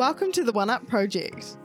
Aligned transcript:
Welcome 0.00 0.32
to 0.32 0.44
the 0.44 0.52
One 0.52 0.70
Up 0.70 0.86
Project. 0.86 1.58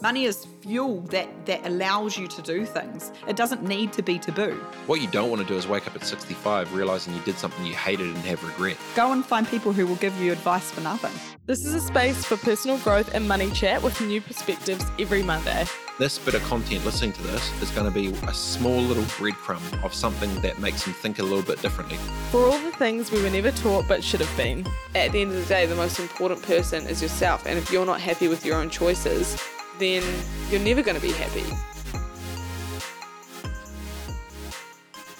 Money 0.00 0.24
is 0.24 0.46
fuel 0.62 1.02
that, 1.10 1.28
that 1.44 1.66
allows 1.66 2.16
you 2.16 2.26
to 2.28 2.40
do 2.40 2.64
things. 2.64 3.12
It 3.28 3.36
doesn't 3.36 3.62
need 3.62 3.92
to 3.92 4.02
be 4.02 4.18
taboo. 4.18 4.54
What 4.86 5.02
you 5.02 5.06
don't 5.08 5.28
want 5.28 5.42
to 5.42 5.46
do 5.46 5.54
is 5.54 5.68
wake 5.68 5.86
up 5.86 5.94
at 5.94 6.02
65 6.02 6.72
realizing 6.72 7.12
you 7.12 7.20
did 7.26 7.36
something 7.36 7.62
you 7.66 7.74
hated 7.74 8.06
and 8.06 8.16
have 8.20 8.42
regret. 8.42 8.78
Go 8.96 9.12
and 9.12 9.22
find 9.22 9.46
people 9.46 9.74
who 9.74 9.86
will 9.86 9.96
give 9.96 10.18
you 10.18 10.32
advice 10.32 10.70
for 10.70 10.80
nothing. 10.80 11.12
This 11.44 11.66
is 11.66 11.74
a 11.74 11.80
space 11.80 12.24
for 12.24 12.38
personal 12.38 12.78
growth 12.78 13.14
and 13.14 13.28
money 13.28 13.50
chat 13.50 13.82
with 13.82 14.00
new 14.00 14.22
perspectives 14.22 14.86
every 14.98 15.22
Monday. 15.22 15.66
This 15.96 16.18
bit 16.18 16.34
of 16.34 16.42
content, 16.42 16.84
listening 16.84 17.12
to 17.12 17.22
this, 17.22 17.62
is 17.62 17.70
going 17.70 17.86
to 17.86 17.92
be 17.92 18.08
a 18.26 18.34
small 18.34 18.80
little 18.80 19.04
breadcrumb 19.04 19.84
of 19.84 19.94
something 19.94 20.34
that 20.40 20.58
makes 20.58 20.82
them 20.82 20.92
think 20.92 21.20
a 21.20 21.22
little 21.22 21.40
bit 21.40 21.62
differently. 21.62 21.98
For 22.32 22.40
all 22.46 22.58
the 22.58 22.72
things 22.72 23.12
we 23.12 23.22
were 23.22 23.30
never 23.30 23.52
taught 23.52 23.86
but 23.86 24.02
should 24.02 24.18
have 24.18 24.36
been. 24.36 24.66
At 24.96 25.12
the 25.12 25.20
end 25.22 25.30
of 25.30 25.36
the 25.36 25.44
day, 25.44 25.66
the 25.66 25.76
most 25.76 26.00
important 26.00 26.42
person 26.42 26.84
is 26.88 27.00
yourself, 27.00 27.46
and 27.46 27.56
if 27.56 27.70
you're 27.70 27.86
not 27.86 28.00
happy 28.00 28.26
with 28.26 28.44
your 28.44 28.56
own 28.56 28.70
choices, 28.70 29.40
then 29.78 30.02
you're 30.50 30.60
never 30.60 30.82
going 30.82 30.96
to 30.96 31.00
be 31.00 31.12
happy. 31.12 31.44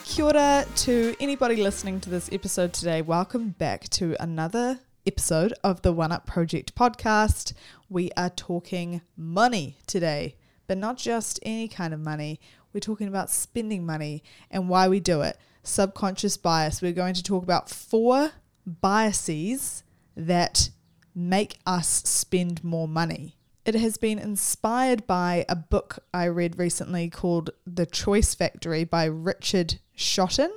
Kia 0.02 0.24
ora 0.24 0.66
to 0.74 1.14
anybody 1.20 1.54
listening 1.54 2.00
to 2.00 2.10
this 2.10 2.28
episode 2.32 2.72
today. 2.72 3.00
Welcome 3.00 3.50
back 3.50 3.88
to 3.90 4.16
another 4.18 4.80
episode 5.06 5.54
of 5.62 5.82
the 5.82 5.92
One 5.92 6.10
Up 6.10 6.26
Project 6.26 6.74
podcast. 6.74 7.52
We 7.88 8.10
are 8.16 8.30
talking 8.30 9.02
money 9.16 9.76
today, 9.86 10.34
but 10.66 10.78
not 10.78 10.96
just 10.96 11.38
any 11.42 11.68
kind 11.68 11.94
of 11.94 12.00
money. 12.00 12.40
We're 12.72 12.80
talking 12.80 13.08
about 13.08 13.30
spending 13.30 13.86
money 13.86 14.22
and 14.50 14.68
why 14.68 14.88
we 14.88 15.00
do 15.00 15.22
it. 15.22 15.38
Subconscious 15.62 16.36
bias. 16.36 16.82
We're 16.82 16.92
going 16.92 17.14
to 17.14 17.22
talk 17.22 17.42
about 17.42 17.70
four 17.70 18.32
biases 18.66 19.82
that 20.16 20.70
make 21.14 21.58
us 21.66 21.88
spend 21.88 22.64
more 22.64 22.88
money. 22.88 23.36
It 23.64 23.74
has 23.76 23.96
been 23.96 24.18
inspired 24.18 25.06
by 25.06 25.46
a 25.48 25.56
book 25.56 26.00
I 26.12 26.26
read 26.26 26.58
recently 26.58 27.08
called 27.08 27.50
The 27.66 27.86
Choice 27.86 28.34
Factory 28.34 28.84
by 28.84 29.04
Richard 29.04 29.76
Shotton 29.96 30.50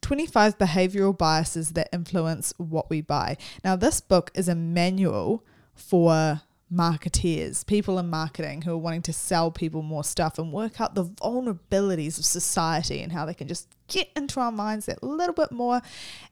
25 0.00 0.56
Behavioral 0.56 1.16
Biases 1.16 1.72
That 1.72 1.88
Influence 1.92 2.54
What 2.56 2.88
We 2.88 3.02
Buy. 3.02 3.36
Now, 3.62 3.76
this 3.76 4.00
book 4.00 4.30
is 4.34 4.48
a 4.48 4.54
manual 4.54 5.44
for 5.74 6.42
marketeers, 6.72 7.64
people 7.64 7.98
in 7.98 8.10
marketing 8.10 8.62
who 8.62 8.72
are 8.72 8.78
wanting 8.78 9.02
to 9.02 9.12
sell 9.12 9.52
people 9.52 9.82
more 9.82 10.02
stuff 10.02 10.36
and 10.38 10.52
work 10.52 10.80
out 10.80 10.94
the 10.94 11.04
vulnerabilities 11.04 12.18
of 12.18 12.24
society 12.24 13.02
and 13.02 13.12
how 13.12 13.24
they 13.24 13.34
can 13.34 13.46
just 13.46 13.68
get 13.86 14.08
into 14.16 14.40
our 14.40 14.50
minds 14.50 14.86
that 14.86 15.00
little 15.02 15.34
bit 15.34 15.52
more 15.52 15.80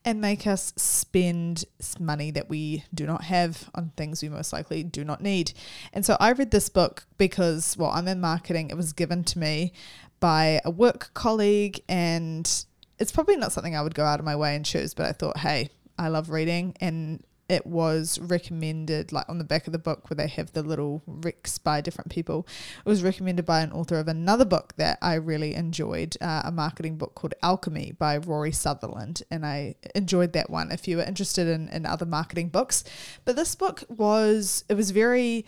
and 0.04 0.20
make 0.20 0.44
us 0.44 0.72
spend 0.76 1.64
money 2.00 2.32
that 2.32 2.48
we 2.48 2.84
do 2.92 3.06
not 3.06 3.22
have 3.22 3.70
on 3.76 3.92
things 3.96 4.22
we 4.22 4.28
most 4.28 4.52
likely 4.52 4.82
do 4.82 5.04
not 5.04 5.20
need. 5.20 5.52
And 5.92 6.04
so 6.04 6.16
I 6.18 6.32
read 6.32 6.50
this 6.50 6.68
book 6.68 7.06
because, 7.16 7.76
well, 7.76 7.90
I'm 7.90 8.08
in 8.08 8.20
marketing. 8.20 8.70
It 8.70 8.76
was 8.76 8.92
given 8.92 9.22
to 9.24 9.38
me 9.38 9.72
by 10.18 10.60
a 10.64 10.70
work 10.70 11.10
colleague 11.14 11.80
and 11.88 12.64
it's 12.98 13.12
probably 13.12 13.36
not 13.36 13.52
something 13.52 13.76
I 13.76 13.82
would 13.82 13.94
go 13.94 14.04
out 14.04 14.18
of 14.18 14.26
my 14.26 14.34
way 14.34 14.56
and 14.56 14.64
choose, 14.64 14.94
but 14.94 15.06
I 15.06 15.12
thought, 15.12 15.38
hey, 15.38 15.70
I 15.96 16.08
love 16.08 16.30
reading 16.30 16.74
and 16.80 17.22
it 17.48 17.66
was 17.66 18.18
recommended 18.20 19.12
like 19.12 19.28
on 19.28 19.38
the 19.38 19.44
back 19.44 19.66
of 19.66 19.72
the 19.72 19.78
book 19.78 20.08
where 20.08 20.16
they 20.16 20.26
have 20.26 20.52
the 20.52 20.62
little 20.62 21.02
recs 21.08 21.62
by 21.62 21.80
different 21.80 22.10
people 22.10 22.46
it 22.84 22.88
was 22.88 23.02
recommended 23.02 23.44
by 23.44 23.60
an 23.60 23.72
author 23.72 23.98
of 23.98 24.08
another 24.08 24.44
book 24.44 24.72
that 24.76 24.98
i 25.02 25.14
really 25.14 25.54
enjoyed 25.54 26.16
uh, 26.20 26.42
a 26.44 26.52
marketing 26.52 26.96
book 26.96 27.14
called 27.14 27.34
alchemy 27.42 27.92
by 27.98 28.16
rory 28.16 28.52
sutherland 28.52 29.22
and 29.30 29.44
i 29.44 29.74
enjoyed 29.94 30.32
that 30.32 30.50
one 30.50 30.70
if 30.72 30.88
you 30.88 30.96
were 30.96 31.02
interested 31.02 31.46
in, 31.46 31.68
in 31.68 31.86
other 31.86 32.06
marketing 32.06 32.48
books. 32.48 32.84
But 33.24 33.36
this 33.36 33.54
book 33.54 33.84
was 33.88 34.64
it 34.68 34.74
was 34.74 34.90
very 34.90 35.46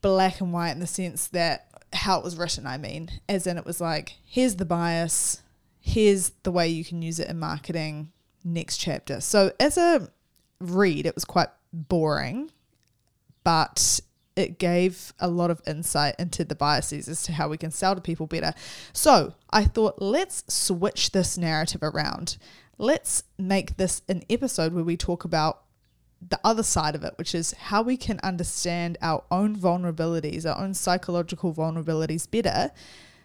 black 0.00 0.40
and 0.40 0.52
white 0.52 0.72
in 0.72 0.80
the 0.80 0.86
sense 0.86 1.28
that 1.28 1.68
how 1.92 2.18
it 2.18 2.24
was 2.24 2.36
written 2.36 2.66
i 2.66 2.76
mean 2.78 3.10
as 3.28 3.46
in 3.46 3.58
it 3.58 3.64
was 3.64 3.80
like 3.80 4.16
here's 4.24 4.56
the 4.56 4.64
bias 4.64 5.42
here's 5.80 6.30
the 6.42 6.50
way 6.50 6.68
you 6.68 6.84
can 6.84 7.02
use 7.02 7.18
it 7.18 7.28
in 7.28 7.38
marketing 7.38 8.10
next 8.44 8.78
chapter. 8.78 9.20
So 9.20 9.52
as 9.60 9.76
a 9.76 10.08
read, 10.70 11.06
it 11.06 11.14
was 11.14 11.24
quite 11.24 11.48
boring, 11.72 12.50
but 13.44 14.00
it 14.34 14.58
gave 14.58 15.12
a 15.18 15.28
lot 15.28 15.50
of 15.50 15.60
insight 15.66 16.14
into 16.18 16.44
the 16.44 16.54
biases 16.54 17.08
as 17.08 17.22
to 17.24 17.32
how 17.32 17.48
we 17.48 17.58
can 17.58 17.70
sell 17.70 17.94
to 17.94 18.00
people 18.00 18.26
better. 18.26 18.54
So 18.92 19.34
I 19.50 19.64
thought, 19.64 20.00
let's 20.00 20.44
switch 20.52 21.12
this 21.12 21.36
narrative 21.36 21.82
around. 21.82 22.38
Let's 22.78 23.24
make 23.38 23.76
this 23.76 24.02
an 24.08 24.22
episode 24.30 24.72
where 24.72 24.84
we 24.84 24.96
talk 24.96 25.24
about 25.24 25.62
the 26.26 26.40
other 26.44 26.62
side 26.62 26.94
of 26.94 27.04
it, 27.04 27.14
which 27.16 27.34
is 27.34 27.52
how 27.52 27.82
we 27.82 27.96
can 27.96 28.20
understand 28.22 28.96
our 29.02 29.24
own 29.30 29.56
vulnerabilities, 29.56 30.46
our 30.46 30.58
own 30.58 30.72
psychological 30.72 31.52
vulnerabilities 31.52 32.30
better 32.30 32.70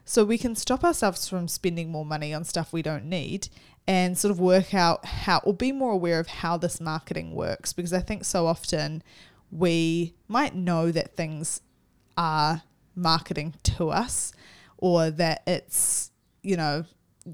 so 0.08 0.24
we 0.24 0.38
can 0.38 0.56
stop 0.56 0.86
ourselves 0.86 1.28
from 1.28 1.50
spending 1.50 1.92
more 1.92 2.06
money 2.06 2.34
on 2.34 2.46
stuff 2.46 2.72
we 2.72 2.82
don't 2.82 3.04
need 3.04 3.50
and 3.88 4.18
sort 4.18 4.32
of 4.32 4.40
work 4.40 4.74
out 4.74 5.06
how, 5.06 5.40
or 5.40 5.54
be 5.54 5.72
more 5.72 5.92
aware 5.92 6.20
of 6.20 6.28
how 6.28 6.58
this 6.58 6.82
marketing 6.82 7.34
works. 7.34 7.72
Because 7.72 7.94
I 7.94 8.02
think 8.02 8.26
so 8.26 8.46
often 8.46 9.02
we 9.50 10.14
might 10.28 10.54
know 10.54 10.92
that 10.92 11.16
things 11.16 11.62
are 12.18 12.64
marketing 12.96 13.54
to 13.64 13.90
us 13.90 14.34
or 14.78 15.10
that 15.12 15.42
it's, 15.48 16.12
you 16.44 16.58
know, 16.58 16.84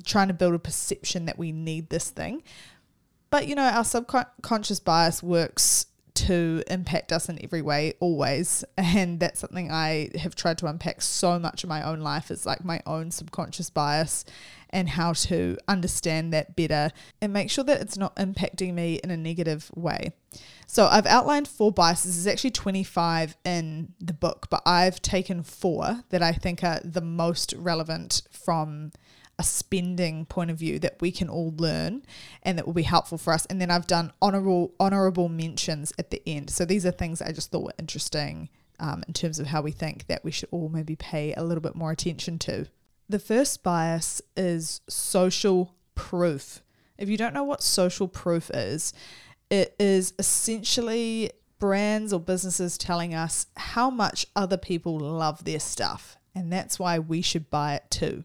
trying 0.06 0.28
to 0.28 0.34
build 0.34 0.54
a 0.54 0.60
perception 0.60 1.26
that 1.26 1.40
we 1.40 1.52
need 1.52 1.90
this 1.90 2.10
thing. 2.12 2.44
But, 3.32 3.48
you 3.48 3.56
know, 3.56 3.64
our 3.64 3.84
subconscious 3.84 4.80
bias 4.80 5.24
works 5.24 5.88
to 6.14 6.64
impact 6.68 7.12
us 7.12 7.28
in 7.28 7.44
every 7.44 7.64
way 7.64 7.94
always 8.00 8.64
and 8.78 9.20
that's 9.20 9.40
something 9.40 9.72
i 9.72 10.10
have 10.20 10.36
tried 10.36 10.58
to 10.60 10.68
unpack 10.68 11.02
so 11.02 11.40
much 11.40 11.64
in 11.64 11.68
my 11.68 11.82
own 11.82 12.02
life 12.02 12.30
is 12.30 12.46
like 12.46 12.64
my 12.64 12.80
own 12.86 13.10
subconscious 13.10 13.72
bias 13.72 14.24
and 14.74 14.90
how 14.90 15.14
to 15.14 15.58
understand 15.68 16.34
that 16.34 16.56
better 16.56 16.92
and 17.22 17.32
make 17.32 17.50
sure 17.50 17.64
that 17.64 17.82
it's 17.82 17.98
not 17.98 18.16
impacting 18.18 18.74
me 18.74 19.00
in 19.04 19.12
a 19.12 19.18
negative 19.18 19.72
way 19.76 20.12
so 20.68 20.88
i've 20.88 21.06
outlined 21.06 21.48
four 21.48 21.72
biases 21.72 22.16
there's 22.16 22.34
actually 22.34 22.52
25 22.52 23.38
in 23.46 23.94
the 24.00 24.14
book 24.14 24.48
but 24.50 24.62
i've 24.66 25.02
taken 25.02 25.44
four 25.44 26.04
that 26.10 26.22
i 26.22 26.34
think 26.34 26.64
are 26.64 26.82
the 26.84 27.02
most 27.02 27.54
relevant 27.54 28.24
from 28.32 28.92
a 29.40 29.44
spending 29.44 30.26
point 30.26 30.52
of 30.52 30.58
view 30.58 30.78
that 30.80 30.98
we 31.02 31.12
can 31.12 31.28
all 31.28 31.54
learn 31.58 32.04
and 32.44 32.58
that 32.58 32.66
will 32.66 32.74
be 32.74 32.84
helpful 32.84 33.18
for 33.18 33.34
us. 33.34 33.46
And 33.48 33.60
then 33.60 33.72
I've 33.72 33.88
done 33.88 34.12
honorable 34.22 34.74
honorable 34.80 35.28
mentions 35.28 35.92
at 35.98 36.12
the 36.12 36.22
end. 36.28 36.50
So 36.50 36.66
these 36.66 36.86
are 36.86 36.92
things 36.92 37.22
I 37.22 37.32
just 37.32 37.52
thought 37.52 37.64
were 37.64 37.74
interesting 37.80 38.50
um, 38.80 39.04
in 39.08 39.14
terms 39.14 39.40
of 39.40 39.48
how 39.48 39.62
we 39.62 39.72
think 39.72 40.08
that 40.08 40.24
we 40.24 40.32
should 40.32 40.50
all 40.52 40.70
maybe 40.70 40.96
pay 40.96 41.34
a 41.34 41.44
little 41.44 41.62
bit 41.62 41.76
more 41.76 41.92
attention 41.92 42.38
to. 42.40 42.68
The 43.14 43.20
first 43.20 43.62
bias 43.62 44.24
is 44.36 44.82
social 44.90 45.76
proof. 45.94 46.64
If 46.98 47.10
you 47.10 47.16
don't 47.16 47.36
know 47.36 47.44
what 47.44 47.62
social 47.62 48.08
proof 48.08 48.50
is, 48.52 48.92
it 49.52 49.76
is 49.80 50.16
essentially 50.18 51.30
brands 51.60 52.12
or 52.12 52.20
businesses 52.20 52.76
telling 52.76 53.14
us 53.14 53.46
how 53.56 53.92
much 53.92 54.26
other 54.36 54.58
people 54.58 54.98
love 54.98 55.44
their 55.44 55.60
stuff 55.60 56.18
and 56.36 56.52
that's 56.52 56.80
why 56.80 57.00
we 57.00 57.22
should 57.22 57.50
buy 57.50 57.76
it 57.76 57.84
too. 57.90 58.24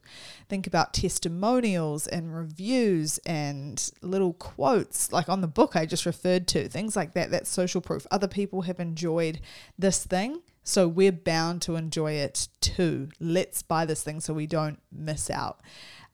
Think 0.48 0.66
about 0.66 0.94
testimonials 0.94 2.06
and 2.06 2.34
reviews 2.34 3.18
and 3.26 3.90
little 4.00 4.32
quotes, 4.32 5.12
like 5.12 5.28
on 5.28 5.40
the 5.40 5.46
book 5.46 5.76
I 5.76 5.84
just 5.84 6.06
referred 6.06 6.46
to, 6.48 6.68
things 6.68 6.96
like 6.96 7.12
that. 7.14 7.30
That's 7.30 7.50
social 7.50 7.80
proof. 7.80 8.06
Other 8.10 8.28
people 8.28 8.62
have 8.62 8.80
enjoyed 8.80 9.40
this 9.78 10.04
thing, 10.04 10.40
so 10.68 10.86
we're 10.86 11.12
bound 11.12 11.62
to 11.62 11.76
enjoy 11.76 12.12
it 12.12 12.48
too. 12.60 13.08
Let's 13.18 13.62
buy 13.62 13.86
this 13.86 14.02
thing 14.02 14.20
so 14.20 14.34
we 14.34 14.46
don't 14.46 14.80
miss 14.92 15.30
out. 15.30 15.60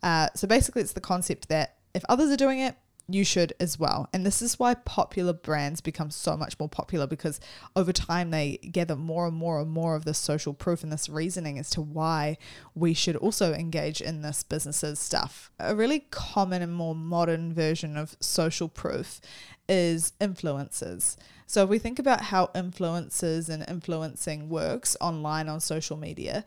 Uh, 0.00 0.28
so 0.36 0.46
basically, 0.46 0.82
it's 0.82 0.92
the 0.92 1.00
concept 1.00 1.48
that 1.48 1.78
if 1.92 2.04
others 2.08 2.30
are 2.30 2.36
doing 2.36 2.60
it, 2.60 2.76
you 3.08 3.24
should 3.24 3.52
as 3.60 3.78
well. 3.78 4.08
And 4.12 4.24
this 4.24 4.40
is 4.40 4.58
why 4.58 4.74
popular 4.74 5.32
brands 5.32 5.80
become 5.80 6.10
so 6.10 6.36
much 6.36 6.58
more 6.58 6.68
popular 6.68 7.06
because 7.06 7.38
over 7.76 7.92
time 7.92 8.30
they 8.30 8.56
gather 8.58 8.96
more 8.96 9.26
and 9.26 9.36
more 9.36 9.60
and 9.60 9.70
more 9.70 9.94
of 9.94 10.04
this 10.04 10.18
social 10.18 10.54
proof 10.54 10.82
and 10.82 10.92
this 10.92 11.08
reasoning 11.08 11.58
as 11.58 11.68
to 11.70 11.82
why 11.82 12.38
we 12.74 12.94
should 12.94 13.16
also 13.16 13.52
engage 13.52 14.00
in 14.00 14.22
this 14.22 14.42
businesses 14.42 14.98
stuff. 14.98 15.50
A 15.58 15.74
really 15.74 16.06
common 16.10 16.62
and 16.62 16.72
more 16.72 16.94
modern 16.94 17.52
version 17.52 17.96
of 17.96 18.16
social 18.20 18.68
proof 18.68 19.20
is 19.68 20.12
influencers. 20.20 21.16
So 21.46 21.64
if 21.64 21.68
we 21.68 21.78
think 21.78 21.98
about 21.98 22.22
how 22.22 22.46
influencers 22.54 23.48
and 23.48 23.64
influencing 23.68 24.48
works 24.48 24.96
online 25.00 25.48
on 25.48 25.60
social 25.60 25.96
media, 25.96 26.44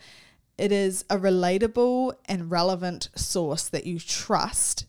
it 0.58 0.72
is 0.72 1.06
a 1.10 1.18
relatable 1.18 2.14
and 2.26 2.50
relevant 2.50 3.10
source 3.16 3.70
that 3.70 3.86
you 3.86 4.00
trust 4.00 4.86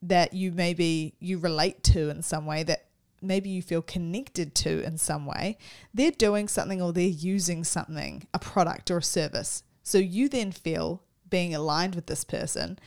that 0.00 0.32
you 0.32 0.50
maybe 0.50 1.14
you 1.20 1.38
relate 1.38 1.82
to 1.84 2.08
in 2.08 2.22
some 2.22 2.44
way 2.44 2.62
that 2.64 2.86
maybe 3.22 3.48
you 3.48 3.62
feel 3.62 3.82
connected 3.82 4.54
to 4.56 4.82
in 4.82 4.98
some 4.98 5.24
way, 5.24 5.56
they're 5.94 6.10
doing 6.10 6.48
something 6.48 6.82
or 6.82 6.92
they're 6.92 7.04
using 7.04 7.62
something, 7.62 8.26
a 8.34 8.38
product 8.38 8.90
or 8.90 8.98
a 8.98 9.02
service. 9.02 9.62
So 9.84 9.98
you 9.98 10.28
then 10.28 10.50
feel 10.50 11.02
being 11.30 11.54
aligned 11.54 11.94
with 11.94 12.06
this 12.06 12.24
person 12.24 12.78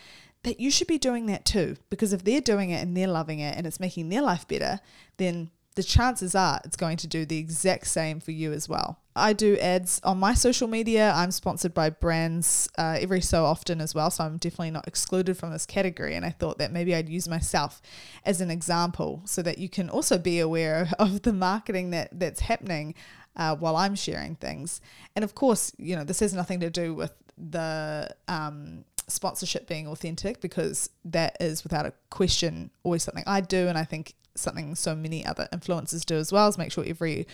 that 0.45 0.59
you 0.59 0.71
should 0.71 0.87
be 0.87 0.97
doing 0.97 1.25
that 1.25 1.43
too. 1.43 1.75
Because 1.89 2.13
if 2.13 2.23
they're 2.23 2.41
doing 2.41 2.69
it 2.69 2.81
and 2.81 2.95
they're 2.95 3.07
loving 3.07 3.39
it 3.39 3.57
and 3.57 3.67
it's 3.67 3.79
making 3.79 4.09
their 4.09 4.21
life 4.21 4.47
better, 4.47 4.79
then 5.17 5.51
the 5.75 5.83
chances 5.83 6.33
are 6.35 6.61
it's 6.63 6.77
going 6.77 6.95
to 6.97 7.07
do 7.07 7.25
the 7.25 7.37
exact 7.37 7.87
same 7.87 8.19
for 8.21 8.31
you 8.31 8.53
as 8.53 8.69
well. 8.69 8.99
I 9.15 9.33
do 9.33 9.57
ads 9.57 9.99
on 10.03 10.19
my 10.19 10.33
social 10.33 10.67
media. 10.67 11.11
I'm 11.13 11.31
sponsored 11.31 11.73
by 11.73 11.89
brands 11.89 12.69
uh, 12.77 12.97
every 12.99 13.21
so 13.21 13.45
often 13.45 13.81
as 13.81 13.93
well, 13.93 14.09
so 14.09 14.23
I'm 14.23 14.37
definitely 14.37 14.71
not 14.71 14.87
excluded 14.87 15.37
from 15.37 15.51
this 15.51 15.65
category. 15.65 16.15
And 16.15 16.25
I 16.25 16.29
thought 16.31 16.57
that 16.59 16.71
maybe 16.71 16.95
I'd 16.95 17.09
use 17.09 17.27
myself 17.27 17.81
as 18.25 18.39
an 18.39 18.51
example 18.51 19.21
so 19.25 19.41
that 19.41 19.57
you 19.57 19.67
can 19.67 19.89
also 19.89 20.17
be 20.17 20.39
aware 20.39 20.89
of 20.99 21.23
the 21.23 21.33
marketing 21.33 21.91
that 21.91 22.09
that's 22.19 22.41
happening 22.41 22.95
uh, 23.35 23.55
while 23.55 23.75
I'm 23.75 23.95
sharing 23.95 24.35
things. 24.35 24.79
And 25.15 25.23
of 25.23 25.35
course, 25.35 25.73
you 25.77 25.95
know, 25.95 26.03
this 26.03 26.21
has 26.21 26.33
nothing 26.33 26.61
to 26.61 26.69
do 26.69 26.93
with 26.93 27.13
the 27.37 28.15
um, 28.27 28.85
sponsorship 29.07 29.67
being 29.67 29.87
authentic 29.87 30.41
because 30.41 30.89
that 31.03 31.37
is 31.39 31.63
without 31.63 31.85
a 31.85 31.93
question 32.09 32.71
always 32.83 33.03
something 33.03 33.23
I 33.27 33.41
do, 33.41 33.67
and 33.67 33.77
I 33.77 33.83
think 33.83 34.15
something 34.35 34.75
so 34.75 34.95
many 34.95 35.25
other 35.25 35.47
influencers 35.53 36.05
do 36.05 36.15
as 36.15 36.31
well 36.31 36.47
is 36.47 36.57
make 36.57 36.71
sure 36.71 36.83
every 36.85 37.25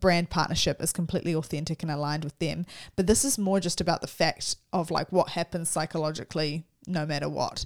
brand 0.00 0.30
partnership 0.30 0.80
is 0.80 0.92
completely 0.92 1.34
authentic 1.34 1.82
and 1.82 1.90
aligned 1.90 2.24
with 2.24 2.38
them. 2.38 2.66
But 2.94 3.06
this 3.06 3.24
is 3.24 3.38
more 3.38 3.60
just 3.60 3.80
about 3.80 4.00
the 4.00 4.06
fact 4.06 4.56
of 4.72 4.90
like 4.90 5.10
what 5.12 5.30
happens 5.30 5.68
psychologically 5.68 6.64
no 6.86 7.04
matter 7.06 7.28
what. 7.28 7.64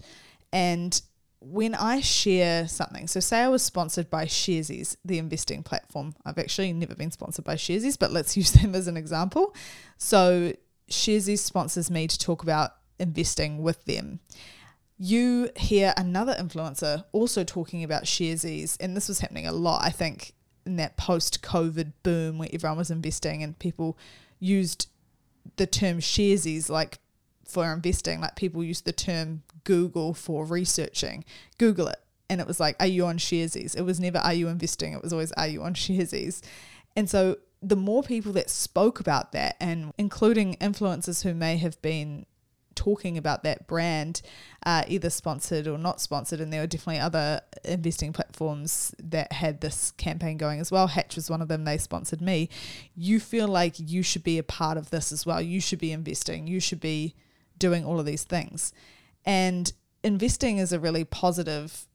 And 0.52 1.00
when 1.40 1.74
I 1.74 2.00
share 2.00 2.68
something, 2.68 3.06
so 3.06 3.20
say 3.20 3.40
I 3.40 3.48
was 3.48 3.62
sponsored 3.62 4.10
by 4.10 4.26
Sharesies, 4.26 4.96
the 5.04 5.18
investing 5.18 5.62
platform. 5.62 6.14
I've 6.24 6.38
actually 6.38 6.72
never 6.72 6.94
been 6.94 7.10
sponsored 7.10 7.44
by 7.44 7.54
Sharesies, 7.54 7.98
but 7.98 8.12
let's 8.12 8.36
use 8.36 8.52
them 8.52 8.74
as 8.74 8.86
an 8.86 8.96
example. 8.96 9.54
So 9.96 10.52
Sharesies 10.90 11.38
sponsors 11.38 11.90
me 11.90 12.06
to 12.06 12.18
talk 12.18 12.42
about 12.42 12.72
investing 13.00 13.62
with 13.62 13.84
them 13.86 14.20
you 15.02 15.48
hear 15.56 15.94
another 15.96 16.34
influencer 16.34 17.02
also 17.12 17.42
talking 17.42 17.82
about 17.82 18.04
sharesies, 18.04 18.76
and 18.80 18.94
this 18.94 19.08
was 19.08 19.20
happening 19.20 19.46
a 19.46 19.52
lot, 19.52 19.82
I 19.82 19.88
think, 19.88 20.34
in 20.66 20.76
that 20.76 20.98
post 20.98 21.42
COVID 21.42 21.94
boom 22.02 22.36
where 22.36 22.50
everyone 22.52 22.76
was 22.76 22.90
investing 22.90 23.42
and 23.42 23.58
people 23.58 23.96
used 24.38 24.88
the 25.56 25.66
term 25.66 26.00
sharesies 26.00 26.68
like 26.68 26.98
for 27.46 27.72
investing, 27.72 28.20
like 28.20 28.36
people 28.36 28.62
used 28.62 28.84
the 28.84 28.92
term 28.92 29.42
Google 29.64 30.12
for 30.12 30.44
researching. 30.44 31.24
Google 31.56 31.88
it. 31.88 31.98
And 32.28 32.38
it 32.38 32.46
was 32.46 32.60
like, 32.60 32.76
are 32.78 32.86
you 32.86 33.06
on 33.06 33.16
sharesies? 33.16 33.74
It 33.74 33.82
was 33.82 34.00
never, 34.00 34.18
are 34.18 34.34
you 34.34 34.48
investing? 34.48 34.92
It 34.92 35.02
was 35.02 35.14
always, 35.14 35.32
are 35.32 35.48
you 35.48 35.62
on 35.62 35.72
sharesies? 35.72 36.42
And 36.94 37.08
so 37.08 37.38
the 37.62 37.74
more 37.74 38.02
people 38.02 38.32
that 38.32 38.50
spoke 38.50 39.00
about 39.00 39.32
that, 39.32 39.56
and 39.60 39.94
including 39.96 40.56
influencers 40.56 41.22
who 41.22 41.32
may 41.32 41.56
have 41.56 41.80
been 41.80 42.26
talking 42.80 43.18
about 43.18 43.42
that 43.42 43.66
brand, 43.66 44.22
uh, 44.64 44.84
either 44.88 45.10
sponsored 45.10 45.68
or 45.68 45.76
not 45.76 46.00
sponsored. 46.00 46.40
And 46.40 46.50
there 46.50 46.62
were 46.62 46.66
definitely 46.66 46.98
other 46.98 47.42
investing 47.62 48.14
platforms 48.14 48.94
that 48.98 49.32
had 49.32 49.60
this 49.60 49.90
campaign 49.92 50.38
going 50.38 50.60
as 50.60 50.72
well. 50.72 50.86
Hatch 50.86 51.14
was 51.14 51.28
one 51.28 51.42
of 51.42 51.48
them, 51.48 51.64
they 51.64 51.76
sponsored 51.76 52.22
me. 52.22 52.48
You 52.96 53.20
feel 53.20 53.48
like 53.48 53.74
you 53.76 54.02
should 54.02 54.24
be 54.24 54.38
a 54.38 54.42
part 54.42 54.78
of 54.78 54.88
this 54.88 55.12
as 55.12 55.26
well. 55.26 55.42
You 55.42 55.60
should 55.60 55.78
be 55.78 55.92
investing, 55.92 56.46
you 56.46 56.58
should 56.58 56.80
be 56.80 57.14
doing 57.58 57.84
all 57.84 58.00
of 58.00 58.06
these 58.06 58.24
things. 58.24 58.72
And 59.26 59.70
investing 60.02 60.56
is 60.56 60.72
a 60.72 60.80
really 60.80 61.04
positive 61.04 61.86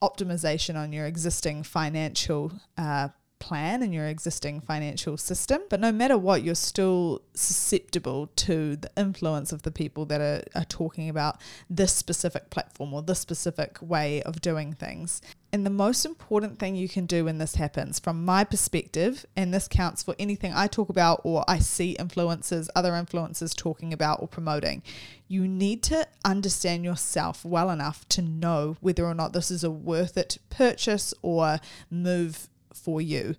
optimization 0.00 0.74
on 0.74 0.90
your 0.92 1.04
existing 1.04 1.64
financial 1.64 2.52
uh, 2.78 3.08
plan 3.38 3.82
in 3.82 3.92
your 3.92 4.06
existing 4.06 4.60
financial 4.60 5.16
system. 5.16 5.62
But 5.68 5.80
no 5.80 5.92
matter 5.92 6.18
what, 6.18 6.42
you're 6.42 6.54
still 6.54 7.22
susceptible 7.34 8.28
to 8.36 8.76
the 8.76 8.90
influence 8.96 9.52
of 9.52 9.62
the 9.62 9.70
people 9.70 10.04
that 10.06 10.20
are, 10.20 10.42
are 10.54 10.64
talking 10.64 11.08
about 11.08 11.40
this 11.70 11.92
specific 11.92 12.50
platform 12.50 12.92
or 12.92 13.02
this 13.02 13.18
specific 13.18 13.78
way 13.80 14.22
of 14.22 14.40
doing 14.40 14.72
things. 14.72 15.20
And 15.50 15.64
the 15.64 15.70
most 15.70 16.04
important 16.04 16.58
thing 16.58 16.76
you 16.76 16.88
can 16.88 17.06
do 17.06 17.24
when 17.24 17.38
this 17.38 17.54
happens, 17.54 17.98
from 17.98 18.22
my 18.24 18.44
perspective, 18.44 19.24
and 19.34 19.52
this 19.52 19.66
counts 19.66 20.02
for 20.02 20.14
anything 20.18 20.52
I 20.54 20.66
talk 20.66 20.90
about 20.90 21.22
or 21.24 21.42
I 21.48 21.58
see 21.58 21.96
influencers, 21.98 22.68
other 22.76 22.92
influencers 22.92 23.56
talking 23.56 23.92
about 23.94 24.20
or 24.20 24.28
promoting, 24.28 24.82
you 25.26 25.48
need 25.48 25.82
to 25.84 26.06
understand 26.22 26.84
yourself 26.84 27.46
well 27.46 27.70
enough 27.70 28.06
to 28.10 28.20
know 28.20 28.76
whether 28.80 29.06
or 29.06 29.14
not 29.14 29.32
this 29.32 29.50
is 29.50 29.64
a 29.64 29.70
worth 29.70 30.18
it 30.18 30.36
purchase 30.50 31.14
or 31.22 31.60
move 31.90 32.48
for 32.72 33.00
you. 33.00 33.34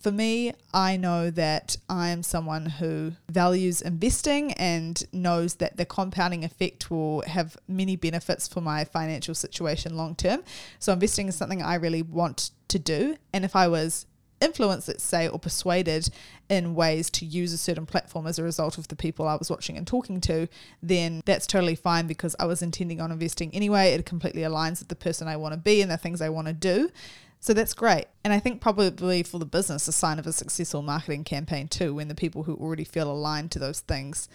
For 0.00 0.12
me, 0.12 0.52
I 0.72 0.96
know 0.96 1.30
that 1.30 1.76
I 1.88 2.10
am 2.10 2.22
someone 2.22 2.66
who 2.66 3.14
values 3.28 3.82
investing 3.82 4.52
and 4.52 5.02
knows 5.12 5.56
that 5.56 5.76
the 5.76 5.84
compounding 5.84 6.44
effect 6.44 6.88
will 6.88 7.22
have 7.22 7.56
many 7.66 7.96
benefits 7.96 8.46
for 8.46 8.60
my 8.60 8.84
financial 8.84 9.34
situation 9.34 9.96
long 9.96 10.14
term. 10.14 10.44
So, 10.78 10.92
investing 10.92 11.26
is 11.28 11.34
something 11.34 11.62
I 11.62 11.74
really 11.74 12.02
want 12.02 12.52
to 12.68 12.78
do. 12.78 13.16
And 13.32 13.44
if 13.44 13.56
I 13.56 13.66
was 13.66 14.06
influenced, 14.40 14.88
let's 14.88 15.02
say, 15.02 15.28
or 15.28 15.38
persuaded 15.38 16.08
in 16.48 16.74
ways 16.74 17.10
to 17.10 17.24
use 17.24 17.52
a 17.52 17.58
certain 17.58 17.86
platform 17.86 18.26
as 18.26 18.38
a 18.38 18.42
result 18.42 18.78
of 18.78 18.88
the 18.88 18.96
people 18.96 19.26
I 19.26 19.34
was 19.34 19.50
watching 19.50 19.76
and 19.76 19.86
talking 19.86 20.20
to, 20.22 20.48
then 20.82 21.22
that's 21.24 21.46
totally 21.46 21.74
fine 21.74 22.06
because 22.06 22.36
I 22.38 22.46
was 22.46 22.62
intending 22.62 23.00
on 23.00 23.10
investing 23.10 23.52
anyway. 23.54 23.92
It 23.92 24.06
completely 24.06 24.42
aligns 24.42 24.78
with 24.78 24.88
the 24.88 24.96
person 24.96 25.28
I 25.28 25.36
want 25.36 25.54
to 25.54 25.58
be 25.58 25.82
and 25.82 25.90
the 25.90 25.96
things 25.96 26.20
I 26.20 26.28
want 26.28 26.46
to 26.46 26.52
do. 26.52 26.90
So 27.40 27.54
that's 27.54 27.74
great. 27.74 28.06
And 28.24 28.32
I 28.32 28.40
think 28.40 28.60
probably 28.60 29.22
for 29.22 29.38
the 29.38 29.46
business, 29.46 29.86
a 29.88 29.92
sign 29.92 30.18
of 30.18 30.26
a 30.26 30.32
successful 30.32 30.82
marketing 30.82 31.24
campaign 31.24 31.68
too, 31.68 31.94
when 31.94 32.08
the 32.08 32.14
people 32.14 32.42
who 32.42 32.54
already 32.54 32.84
feel 32.84 33.10
aligned 33.10 33.52
to 33.52 33.58
those 33.58 33.80
things 33.80 34.28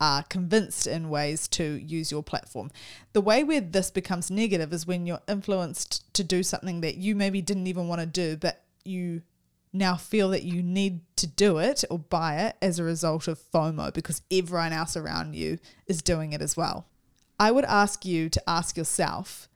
are 0.00 0.22
convinced 0.24 0.86
in 0.86 1.08
ways 1.08 1.48
to 1.48 1.64
use 1.64 2.10
your 2.10 2.22
platform. 2.22 2.70
The 3.12 3.20
way 3.20 3.44
where 3.44 3.60
this 3.60 3.90
becomes 3.90 4.30
negative 4.30 4.72
is 4.72 4.86
when 4.86 5.06
you're 5.06 5.22
influenced 5.28 6.12
to 6.14 6.24
do 6.24 6.42
something 6.42 6.82
that 6.82 6.96
you 6.96 7.14
maybe 7.14 7.40
didn't 7.40 7.66
even 7.66 7.88
want 7.88 8.00
to 8.00 8.06
do, 8.06 8.36
but 8.36 8.62
you 8.84 9.22
now 9.72 9.96
feel 9.96 10.30
that 10.30 10.42
you 10.42 10.62
need 10.62 11.00
to 11.16 11.26
do 11.26 11.58
it 11.58 11.84
or 11.90 11.98
buy 11.98 12.36
it 12.36 12.56
as 12.62 12.78
a 12.78 12.84
result 12.84 13.28
of 13.28 13.38
FOMO 13.38 13.92
because 13.92 14.22
everyone 14.30 14.72
else 14.72 14.96
around 14.96 15.34
you 15.34 15.58
is 15.86 16.02
doing 16.02 16.32
it 16.32 16.42
as 16.42 16.56
well. 16.56 16.86
I 17.38 17.50
would 17.50 17.64
ask 17.64 18.04
you 18.04 18.28
to 18.30 18.42
ask 18.48 18.76
yourself 18.76 19.48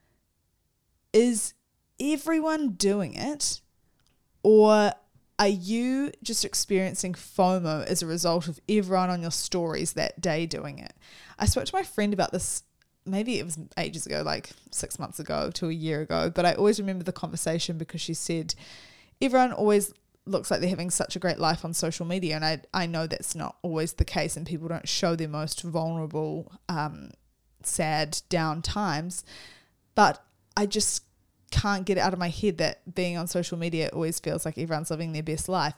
is 1.13 1.55
everyone 2.01 2.71
doing 2.71 3.15
it? 3.15 3.61
Or 4.43 4.93
are 5.39 5.49
you 5.49 6.13
just 6.23 6.45
experiencing 6.45 7.15
FOMO 7.15 7.85
as 7.85 8.03
a 8.03 8.07
result 8.07 8.49
of 8.49 8.59
everyone 8.69 9.11
on 9.11 9.23
your 9.23 9.31
stories 9.31 9.93
that 9.95 10.21
day 10.21 10.47
doing 10.47 10.79
it? 10.79 10.95
I 11.39 11.47
spoke 11.47 11.67
to 11.67 11.75
my 11.75 11.83
friend 11.83 12.13
about 12.13 12.33
this 12.33 12.63
maybe 13.07 13.39
it 13.39 13.45
was 13.45 13.59
ages 13.77 14.07
ago, 14.07 14.23
like 14.23 14.51
six 14.71 14.99
months 14.99 15.19
ago 15.19 15.51
to 15.55 15.69
a 15.69 15.73
year 15.73 16.03
ago, 16.03 16.31
but 16.31 16.45
I 16.45 16.53
always 16.55 16.79
remember 16.79 17.05
the 17.05 17.13
conversation 17.13 17.79
because 17.79 18.01
she 18.01 18.15
said 18.15 18.55
everyone 19.21 19.53
always 19.53 19.93
looks 20.27 20.51
like 20.51 20.61
they're 20.61 20.71
having 20.71 20.91
such 20.91 21.17
a 21.17 21.19
great 21.19 21.39
life 21.39 21.65
on 21.65 21.75
social 21.75 22.07
media. 22.07 22.37
And 22.37 22.45
I, 22.45 22.61
I 22.73 22.87
know 22.87 23.07
that's 23.07 23.35
not 23.35 23.57
always 23.63 23.95
the 23.95 24.05
case, 24.05 24.37
and 24.37 24.47
people 24.47 24.69
don't 24.69 24.89
show 24.89 25.17
their 25.17 25.29
most 25.29 25.63
vulnerable, 25.63 26.53
um, 26.69 27.11
sad, 27.63 28.21
down 28.29 28.63
times. 28.63 29.25
But 29.95 30.23
I 30.57 30.67
just 30.67 31.05
can't 31.51 31.85
get 31.85 31.99
it 31.99 32.01
out 32.01 32.13
of 32.13 32.19
my 32.19 32.29
head 32.29 32.59
that 32.59 32.95
being 32.95 33.17
on 33.17 33.27
social 33.27 33.59
media 33.59 33.91
always 33.93 34.21
feels 34.21 34.45
like 34.45 34.59
everyone's 34.59 34.91
living 34.91 35.13
their 35.13 35.23
best 35.23 35.49
life. 35.49 35.75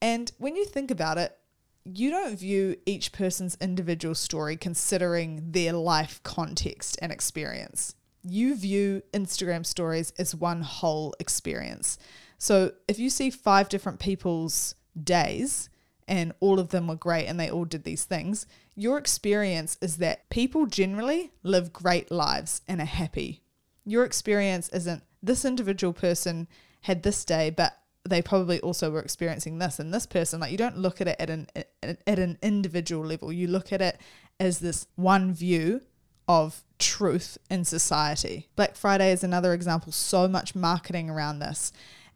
And 0.00 0.30
when 0.38 0.56
you 0.56 0.64
think 0.64 0.90
about 0.90 1.18
it, 1.18 1.36
you 1.84 2.10
don't 2.10 2.38
view 2.38 2.76
each 2.86 3.12
person's 3.12 3.56
individual 3.60 4.14
story 4.14 4.56
considering 4.56 5.52
their 5.52 5.74
life 5.74 6.20
context 6.22 6.98
and 7.02 7.12
experience. 7.12 7.94
You 8.22 8.54
view 8.56 9.02
Instagram 9.12 9.66
stories 9.66 10.12
as 10.18 10.34
one 10.34 10.62
whole 10.62 11.14
experience. 11.20 11.98
So 12.38 12.72
if 12.88 12.98
you 12.98 13.10
see 13.10 13.30
five 13.30 13.68
different 13.68 14.00
people's 14.00 14.74
days 15.02 15.68
and 16.08 16.32
all 16.40 16.58
of 16.58 16.70
them 16.70 16.86
were 16.86 16.96
great 16.96 17.26
and 17.26 17.38
they 17.38 17.50
all 17.50 17.66
did 17.66 17.84
these 17.84 18.04
things, 18.04 18.46
your 18.74 18.96
experience 18.96 19.76
is 19.82 19.98
that 19.98 20.28
people 20.30 20.66
generally 20.66 21.32
live 21.42 21.72
great 21.72 22.10
lives 22.10 22.62
and 22.66 22.80
are 22.80 22.86
happy 22.86 23.43
your 23.84 24.04
experience 24.04 24.68
isn't 24.70 25.02
this 25.22 25.44
individual 25.44 25.92
person 25.92 26.48
had 26.82 27.02
this 27.02 27.24
day, 27.24 27.50
but 27.50 27.78
they 28.06 28.20
probably 28.20 28.60
also 28.60 28.90
were 28.90 29.00
experiencing 29.00 29.58
this 29.58 29.78
and 29.78 29.92
this 29.92 30.06
person. 30.06 30.40
Like 30.40 30.52
you 30.52 30.58
don't 30.58 30.76
look 30.78 31.00
at 31.00 31.08
it 31.08 31.16
at 31.18 31.30
an 31.30 31.46
at 31.82 32.18
an 32.18 32.38
individual 32.42 33.04
level. 33.04 33.32
You 33.32 33.48
look 33.48 33.72
at 33.72 33.80
it 33.80 33.98
as 34.38 34.58
this 34.58 34.86
one 34.96 35.32
view 35.32 35.80
of 36.28 36.62
truth 36.78 37.38
in 37.50 37.64
society. 37.64 38.48
Black 38.56 38.76
Friday 38.76 39.12
is 39.12 39.24
another 39.24 39.52
example. 39.52 39.92
So 39.92 40.28
much 40.28 40.54
marketing 40.54 41.08
around 41.10 41.38
this. 41.38 41.72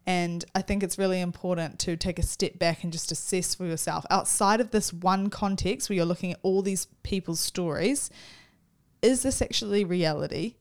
And 0.06 0.44
I 0.54 0.62
think 0.62 0.82
it's 0.82 0.96
really 0.96 1.20
important 1.20 1.78
to 1.80 1.94
take 1.96 2.18
a 2.18 2.22
step 2.22 2.58
back 2.58 2.82
and 2.82 2.90
just 2.90 3.12
assess 3.12 3.54
for 3.54 3.66
yourself 3.66 4.06
outside 4.08 4.60
of 4.60 4.70
this 4.70 4.90
one 4.90 5.28
context 5.28 5.88
where 5.88 5.96
you're 5.96 6.06
looking 6.06 6.32
at 6.32 6.38
all 6.42 6.62
these 6.62 6.86
people's 7.02 7.40
stories. 7.40 8.08
Is 9.02 9.22
this 9.22 9.42
actually 9.42 9.84
reality? 9.84 10.54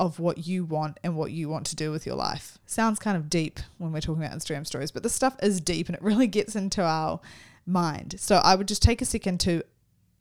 Of 0.00 0.18
what 0.18 0.46
you 0.46 0.64
want 0.64 0.98
and 1.04 1.14
what 1.14 1.30
you 1.30 1.48
want 1.48 1.66
to 1.66 1.76
do 1.76 1.90
with 1.92 2.06
your 2.06 2.16
life. 2.16 2.58
Sounds 2.64 2.98
kind 2.98 3.18
of 3.18 3.28
deep 3.28 3.60
when 3.76 3.92
we're 3.92 4.00
talking 4.00 4.24
about 4.24 4.36
Instagram 4.36 4.66
stories, 4.66 4.90
but 4.90 5.02
this 5.02 5.14
stuff 5.14 5.36
is 5.42 5.60
deep 5.60 5.88
and 5.88 5.94
it 5.94 6.02
really 6.02 6.26
gets 6.26 6.56
into 6.56 6.82
our 6.82 7.20
mind. 7.66 8.14
So 8.18 8.36
I 8.36 8.54
would 8.54 8.66
just 8.66 8.82
take 8.82 9.02
a 9.02 9.04
second 9.04 9.40
to 9.40 9.62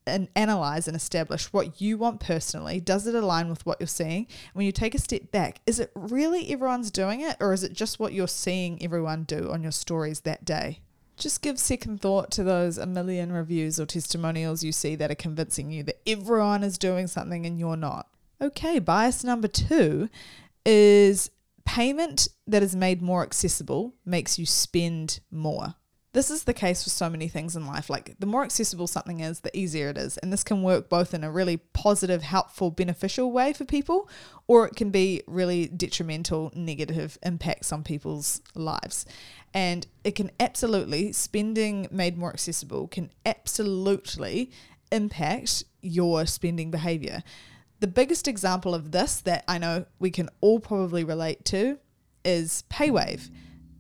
and 0.05 0.27
analyze 0.36 0.88
and 0.88 0.98
establish 0.98 1.53
what 1.53 1.79
you 1.79 1.98
want 1.98 2.19
personally. 2.19 2.79
Does 2.81 3.07
it 3.07 3.15
align 3.15 3.48
with 3.48 3.65
what 3.65 3.79
you're 3.79 3.88
seeing? 3.88 4.27
When 4.53 4.65
you 4.65 4.71
take 4.71 4.95
a 4.95 5.00
step 5.00 5.31
back, 5.31 5.62
is 5.65 5.79
it 5.79 5.91
really 5.95 6.51
everyone's 6.51 6.91
doing 6.91 7.21
it, 7.21 7.38
or 7.39 7.53
is 7.53 7.63
it 7.63 7.74
just 7.74 8.00
what 8.00 8.12
you're 8.12 8.27
seeing 8.27 8.83
everyone 8.83 9.24
do 9.24 9.50
on 9.51 9.62
your 9.63 9.71
stories 9.71 10.21
that 10.21 10.43
day? 10.43 10.79
Just 11.15 11.41
give 11.41 11.59
second 11.59 12.01
thought 12.01 12.31
to 12.31 12.43
those 12.43 12.77
a 12.77 12.86
million 12.86 13.31
reviews 13.31 13.79
or 13.79 13.86
testimonials 13.86 14.63
you 14.63 14.71
see 14.71 14.95
that 14.95 15.12
are 15.12 15.15
convincing 15.15 15.69
you 15.69 15.83
that 15.83 16.01
everyone 16.07 16.63
is 16.63 16.77
doing 16.77 17.07
something 17.07 17.45
and 17.45 17.59
you're 17.59 17.77
not. 17.77 18.07
Okay, 18.41 18.79
bias 18.79 19.24
number 19.24 19.48
two 19.48 20.10
is 20.65 21.29
payment 21.65 22.29
that 22.48 22.63
is 22.63 22.75
made 22.75 23.01
more 23.01 23.22
accessible 23.22 23.93
makes 24.05 24.39
you 24.39 24.46
spend 24.46 25.19
more. 25.29 25.75
This 26.13 26.31
is 26.31 26.46
the 26.46 26.53
case 26.53 26.84
for 26.84 26.89
so 26.89 27.08
many 27.08 27.27
things 27.27 27.55
in 27.55 27.67
life. 27.67 27.88
Like, 27.88 28.15
the 28.17 28.25
more 28.25 28.43
accessible 28.43 28.88
something 28.88 29.19
is, 29.19 29.41
the 29.41 29.55
easier 29.55 29.89
it 29.89 29.98
is. 29.98 30.17
And 30.17 30.34
this 30.34 30.43
can 30.43 30.63
work 30.63 30.89
both 30.89 31.13
in 31.13 31.24
a 31.24 31.29
really 31.29 31.58
positive, 31.58 32.24
helpful, 32.24 32.72
beneficial 32.72 33.31
way 33.31 33.53
for 33.53 33.63
people, 33.63 34.10
or 34.48 34.65
it 34.65 34.75
can 34.75 34.89
be 34.89 35.22
really 35.27 35.67
detrimental, 35.67 36.51
negative 36.55 37.19
impacts 37.22 37.72
on 37.72 37.84
people's 37.84 38.41
lives. 38.55 39.05
And 39.53 39.86
it 40.03 40.15
can 40.15 40.31
absolutely, 40.39 41.12
spending 41.12 41.88
made 41.91 42.17
more 42.17 42.31
accessible 42.31 42.88
can 42.88 43.12
absolutely 43.24 44.50
impact 44.91 45.63
your 45.81 46.25
spending 46.25 46.72
behavior. 46.72 47.22
The 47.79 47.88
biggest 47.88 48.27
example 48.27 48.75
of 48.75 48.91
this 48.91 49.21
that 49.21 49.45
I 49.48 49.57
know 49.57 49.86
we 50.00 50.12
can 50.12 50.29
all 50.41 50.59
probably 50.59 51.03
relate 51.03 51.45
to 51.45 51.79
is 52.25 52.63
PayWave. 52.69 53.29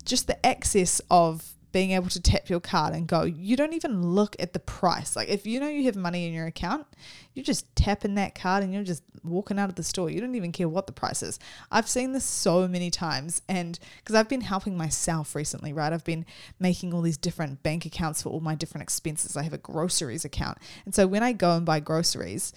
Just 0.05 0.27
the 0.27 0.43
access 0.45 1.01
of 1.11 1.53
being 1.71 1.91
able 1.91 2.09
to 2.09 2.21
tap 2.21 2.49
your 2.49 2.59
card 2.59 2.95
and 2.95 3.07
go, 3.07 3.23
you 3.23 3.55
don't 3.55 3.73
even 3.73 4.01
look 4.01 4.35
at 4.39 4.53
the 4.53 4.59
price. 4.59 5.15
Like 5.15 5.29
if 5.29 5.45
you 5.45 5.59
know 5.59 5.67
you 5.67 5.83
have 5.83 5.95
money 5.95 6.25
in 6.25 6.33
your 6.33 6.47
account, 6.47 6.87
you're 7.33 7.45
just 7.45 7.75
tapping 7.75 8.15
that 8.15 8.33
card 8.33 8.63
and 8.63 8.73
you're 8.73 8.83
just 8.83 9.03
walking 9.23 9.59
out 9.59 9.69
of 9.69 9.75
the 9.75 9.83
store. 9.83 10.09
You 10.09 10.19
don't 10.21 10.35
even 10.35 10.51
care 10.51 10.67
what 10.67 10.87
the 10.87 10.93
price 10.93 11.21
is. 11.21 11.37
I've 11.71 11.87
seen 11.87 12.13
this 12.13 12.23
so 12.23 12.67
many 12.67 12.89
times 12.89 13.41
and 13.47 13.77
because 13.97 14.15
I've 14.15 14.29
been 14.29 14.41
helping 14.41 14.77
myself 14.77 15.35
recently, 15.35 15.73
right? 15.73 15.93
I've 15.93 16.05
been 16.05 16.25
making 16.59 16.93
all 16.93 17.01
these 17.01 17.17
different 17.17 17.61
bank 17.61 17.85
accounts 17.85 18.23
for 18.23 18.29
all 18.29 18.39
my 18.39 18.55
different 18.55 18.83
expenses. 18.83 19.37
I 19.37 19.43
have 19.43 19.53
a 19.53 19.59
groceries 19.59 20.25
account. 20.25 20.57
And 20.85 20.95
so 20.95 21.05
when 21.05 21.21
I 21.21 21.33
go 21.33 21.55
and 21.55 21.65
buy 21.65 21.81
groceries, 21.81 22.53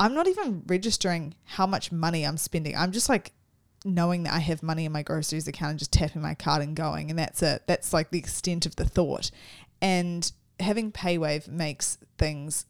I'm 0.00 0.14
not 0.14 0.28
even 0.28 0.62
registering 0.66 1.34
how 1.44 1.66
much 1.66 1.90
money 1.90 2.24
I'm 2.24 2.36
spending. 2.36 2.76
I'm 2.76 2.92
just 2.92 3.08
like 3.08 3.32
knowing 3.84 4.24
that 4.24 4.34
I 4.34 4.38
have 4.38 4.62
money 4.62 4.84
in 4.84 4.92
my 4.92 5.02
groceries 5.02 5.48
account 5.48 5.70
and 5.70 5.78
just 5.78 5.92
tapping 5.92 6.22
my 6.22 6.34
card 6.34 6.62
and 6.62 6.76
going. 6.76 7.10
And 7.10 7.18
that's 7.18 7.42
it. 7.42 7.62
That's 7.66 7.92
like 7.92 8.10
the 8.10 8.18
extent 8.18 8.66
of 8.66 8.76
the 8.76 8.84
thought. 8.84 9.30
And 9.80 10.30
having 10.60 10.92
PayWave 10.92 11.48
makes 11.48 11.98
things 12.16 12.66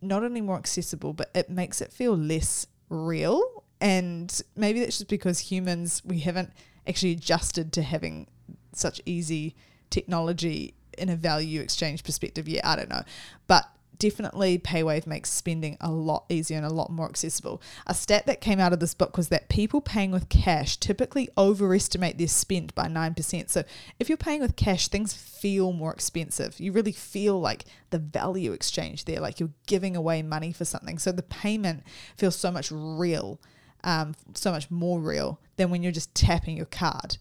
not 0.00 0.24
only 0.24 0.40
more 0.40 0.56
accessible, 0.56 1.12
but 1.12 1.30
it 1.34 1.48
makes 1.48 1.80
it 1.80 1.92
feel 1.92 2.16
less 2.16 2.66
real. 2.88 3.64
And 3.80 4.40
maybe 4.56 4.80
that's 4.80 4.98
just 4.98 5.10
because 5.10 5.38
humans, 5.38 6.02
we 6.04 6.20
haven't 6.20 6.52
actually 6.86 7.12
adjusted 7.12 7.72
to 7.74 7.82
having 7.82 8.26
such 8.72 9.00
easy 9.06 9.54
technology 9.90 10.74
in 10.98 11.08
a 11.08 11.16
value 11.16 11.60
exchange 11.60 12.04
perspective 12.04 12.48
yet. 12.48 12.64
I 12.64 12.76
don't 12.76 12.88
know. 12.88 13.02
But 13.46 13.64
definitely 14.02 14.58
PayWave 14.58 15.06
makes 15.06 15.30
spending 15.30 15.76
a 15.80 15.88
lot 15.88 16.24
easier 16.28 16.56
and 16.56 16.66
a 16.66 16.72
lot 16.72 16.90
more 16.90 17.08
accessible. 17.08 17.62
A 17.86 17.94
stat 17.94 18.26
that 18.26 18.40
came 18.40 18.58
out 18.58 18.72
of 18.72 18.80
this 18.80 18.94
book 18.94 19.16
was 19.16 19.28
that 19.28 19.48
people 19.48 19.80
paying 19.80 20.10
with 20.10 20.28
cash 20.28 20.76
typically 20.76 21.28
overestimate 21.38 22.18
their 22.18 22.26
spend 22.26 22.74
by 22.74 22.88
9%. 22.88 23.48
So 23.48 23.62
if 24.00 24.08
you're 24.08 24.18
paying 24.18 24.40
with 24.40 24.56
cash, 24.56 24.88
things 24.88 25.14
feel 25.14 25.72
more 25.72 25.92
expensive. 25.92 26.58
You 26.58 26.72
really 26.72 26.90
feel 26.90 27.38
like 27.38 27.64
the 27.90 28.00
value 28.00 28.50
exchange 28.50 29.04
there, 29.04 29.20
like 29.20 29.38
you're 29.38 29.54
giving 29.68 29.94
away 29.94 30.20
money 30.20 30.52
for 30.52 30.64
something. 30.64 30.98
So 30.98 31.12
the 31.12 31.22
payment 31.22 31.84
feels 32.16 32.34
so 32.34 32.50
much 32.50 32.72
real, 32.72 33.40
um, 33.84 34.16
so 34.34 34.50
much 34.50 34.68
more 34.68 34.98
real 34.98 35.38
than 35.58 35.70
when 35.70 35.84
you're 35.84 35.92
just 35.92 36.12
tapping 36.12 36.56
your 36.56 36.66
card. 36.66 37.18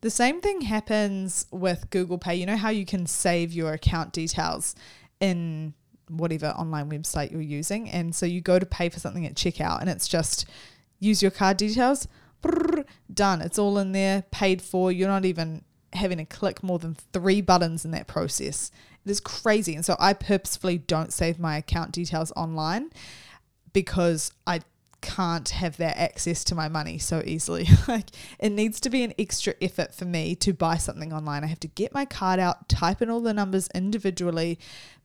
The 0.00 0.10
same 0.10 0.40
thing 0.40 0.60
happens 0.60 1.46
with 1.50 1.90
Google 1.90 2.18
Pay. 2.18 2.36
You 2.36 2.46
know 2.46 2.56
how 2.56 2.70
you 2.70 2.86
can 2.86 3.06
save 3.06 3.52
your 3.52 3.72
account 3.72 4.12
details 4.12 4.76
in 5.18 5.74
whatever 6.10 6.48
online 6.48 6.90
website 6.90 7.30
you're 7.30 7.40
using. 7.40 7.88
And 7.88 8.14
so 8.14 8.26
you 8.26 8.40
go 8.40 8.58
to 8.58 8.66
pay 8.66 8.88
for 8.88 9.00
something 9.00 9.26
at 9.26 9.34
checkout 9.34 9.80
and 9.80 9.88
it's 9.88 10.08
just 10.08 10.46
use 10.98 11.22
your 11.22 11.30
card 11.30 11.56
details, 11.56 12.08
brrr, 12.42 12.84
done. 13.12 13.40
It's 13.40 13.58
all 13.58 13.78
in 13.78 13.92
there, 13.92 14.24
paid 14.30 14.62
for. 14.62 14.92
You're 14.92 15.08
not 15.08 15.24
even 15.24 15.64
having 15.92 16.18
to 16.18 16.24
click 16.24 16.62
more 16.62 16.78
than 16.78 16.94
three 17.12 17.40
buttons 17.40 17.84
in 17.84 17.90
that 17.92 18.06
process. 18.06 18.70
It 19.04 19.10
is 19.10 19.20
crazy. 19.20 19.74
And 19.74 19.84
so 19.84 19.96
I 19.98 20.12
purposefully 20.12 20.78
don't 20.78 21.12
save 21.12 21.38
my 21.38 21.56
account 21.56 21.92
details 21.92 22.32
online 22.36 22.90
because 23.72 24.32
I 24.46 24.60
can't 25.00 25.48
have 25.48 25.78
that 25.78 25.96
access 25.96 26.44
to 26.44 26.54
my 26.54 26.68
money 26.68 26.98
so 26.98 27.22
easily. 27.24 27.66
like 27.88 28.10
it 28.38 28.50
needs 28.50 28.80
to 28.80 28.90
be 28.90 29.02
an 29.02 29.14
extra 29.18 29.54
effort 29.60 29.94
for 29.94 30.04
me 30.04 30.34
to 30.36 30.52
buy 30.52 30.76
something 30.76 31.12
online. 31.12 31.44
I 31.44 31.48
have 31.48 31.60
to 31.60 31.68
get 31.68 31.94
my 31.94 32.04
card 32.04 32.38
out, 32.38 32.68
type 32.68 33.02
in 33.02 33.10
all 33.10 33.20
the 33.20 33.34
numbers 33.34 33.68
individually, 33.74 34.58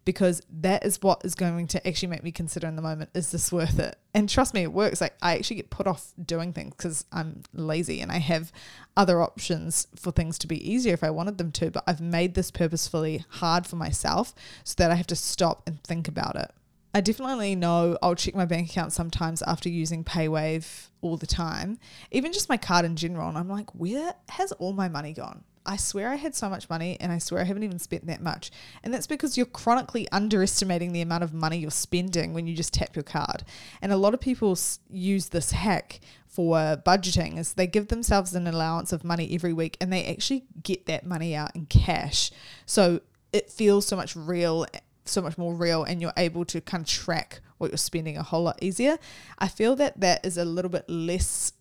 because 0.06 0.42
that 0.50 0.86
is 0.86 1.02
what 1.02 1.22
is 1.26 1.36
going 1.36 1.68
to 1.68 1.88
actually 1.88 2.08
make 2.08 2.24
me 2.24 2.32
consider 2.32 2.68
in 2.68 2.76
the 2.76 2.82
moment 2.82 3.10
is 3.14 3.32
this 3.32 3.52
worth 3.52 3.80
it 3.80 3.98
and 4.14 4.30
trust 4.30 4.54
me 4.54 4.62
it 4.62 4.72
works 4.72 5.02
like 5.02 5.16
i 5.22 5.36
actually 5.36 5.58
get 5.58 5.70
put 5.70 5.88
off 5.88 6.14
doing 6.24 6.54
things 6.54 6.74
because 6.78 7.06
i'm 7.12 7.42
lazy 7.54 8.00
and 8.00 8.12
i 8.12 8.20
have 8.20 8.52
other 8.96 9.22
options 9.22 9.88
for 9.96 10.12
things 10.12 10.38
to 10.38 10.48
be 10.48 10.72
easier 10.72 10.94
if 10.94 11.04
i 11.04 11.10
wanted 11.10 11.38
them 11.38 11.52
to 11.52 11.70
but 11.72 11.84
i've 11.88 12.02
made 12.02 12.36
this 12.36 12.52
purposefully 12.52 13.26
hard 13.30 13.66
for 13.66 13.76
myself 13.76 14.34
so 14.64 14.76
that 14.78 14.92
i 14.92 14.96
have 14.96 15.08
to 15.08 15.16
stop 15.16 15.64
and 15.68 15.84
think 15.84 16.08
about 16.08 16.36
it 16.36 16.52
I 16.94 17.02
definitely 17.02 17.58
know 17.58 17.98
I'll 18.02 18.16
check 18.16 18.36
my 18.36 18.46
bank 18.46 18.70
account 18.70 18.94
sometimes 18.94 19.42
after 19.42 19.68
using 19.68 20.06
PayWave 20.06 20.88
all 21.02 21.18
the 21.18 21.28
time, 21.28 21.78
even 22.10 22.32
just 22.32 22.48
my 22.48 22.56
card 22.56 22.86
in 22.86 22.96
general. 22.96 23.28
And 23.28 23.38
I'm 23.38 23.50
like, 23.50 23.70
where 23.76 24.14
has 24.30 24.54
all 24.54 24.72
my 24.72 24.88
money 24.88 25.12
gone? 25.12 25.44
I 25.66 25.78
swear 25.78 26.10
I 26.10 26.16
had 26.16 26.36
so 26.36 26.50
much 26.50 26.70
money 26.70 26.98
and 27.00 27.12
I 27.12 27.18
swear 27.18 27.42
I 27.42 27.46
haven't 27.46 27.64
even 27.64 27.80
spent 27.80 28.06
that 28.08 28.22
much. 28.22 28.52
And 28.84 28.94
that's 28.94 29.08
because 29.08 29.38
you're 29.38 29.46
chronically 29.46 30.08
underestimating 30.12 30.94
the 30.94 31.02
amount 31.02 31.24
of 31.24 31.34
money 31.34 31.58
you're 31.58 31.72
spending 31.72 32.34
when 32.34 32.48
you 32.48 32.56
just 32.56 32.74
tap 32.74 32.96
your 32.96 33.04
card. 33.04 33.44
And 33.82 33.92
a 33.92 33.98
lot 33.98 34.14
of 34.14 34.20
people 34.20 34.58
use 34.90 35.30
this 35.30 35.52
hack 35.52 36.00
for 36.28 36.58
budgeting 36.86 37.38
is 37.38 37.54
they 37.54 37.68
give 37.68 37.88
themselves 37.88 38.34
an 38.36 38.46
allowance 38.46 38.92
of 38.92 39.04
money 39.04 39.34
every 39.34 39.54
week 39.54 39.78
and 39.80 39.92
they 39.92 40.06
actually 40.06 40.46
get 40.62 40.86
that 40.86 41.06
money 41.06 41.36
out 41.36 41.56
in 41.56 41.66
cash. 41.66 42.32
So 42.66 43.02
it 43.32 43.50
feels 43.50 43.86
so 43.86 43.96
much 43.96 44.16
real 44.16 44.66
eh, 44.74 44.80
so 45.06 45.22
much 45.22 45.38
more 45.38 45.54
real 45.54 45.84
and 45.84 46.02
you're 46.02 46.14
able 46.18 46.44
to 46.46 46.60
kind 46.60 46.82
of 46.82 46.88
track 46.88 47.40
what 47.58 47.70
you're 47.70 47.78
spending 47.78 48.18
a 48.18 48.24
whole 48.24 48.44
lot 48.44 48.62
easier. 48.62 48.98
I 49.38 49.48
feel 49.48 49.76
that 49.78 50.00
that 50.02 50.26
is 50.26 50.38
a 50.38 50.46
little 50.46 50.70
bit 50.70 50.90
less 50.90 51.54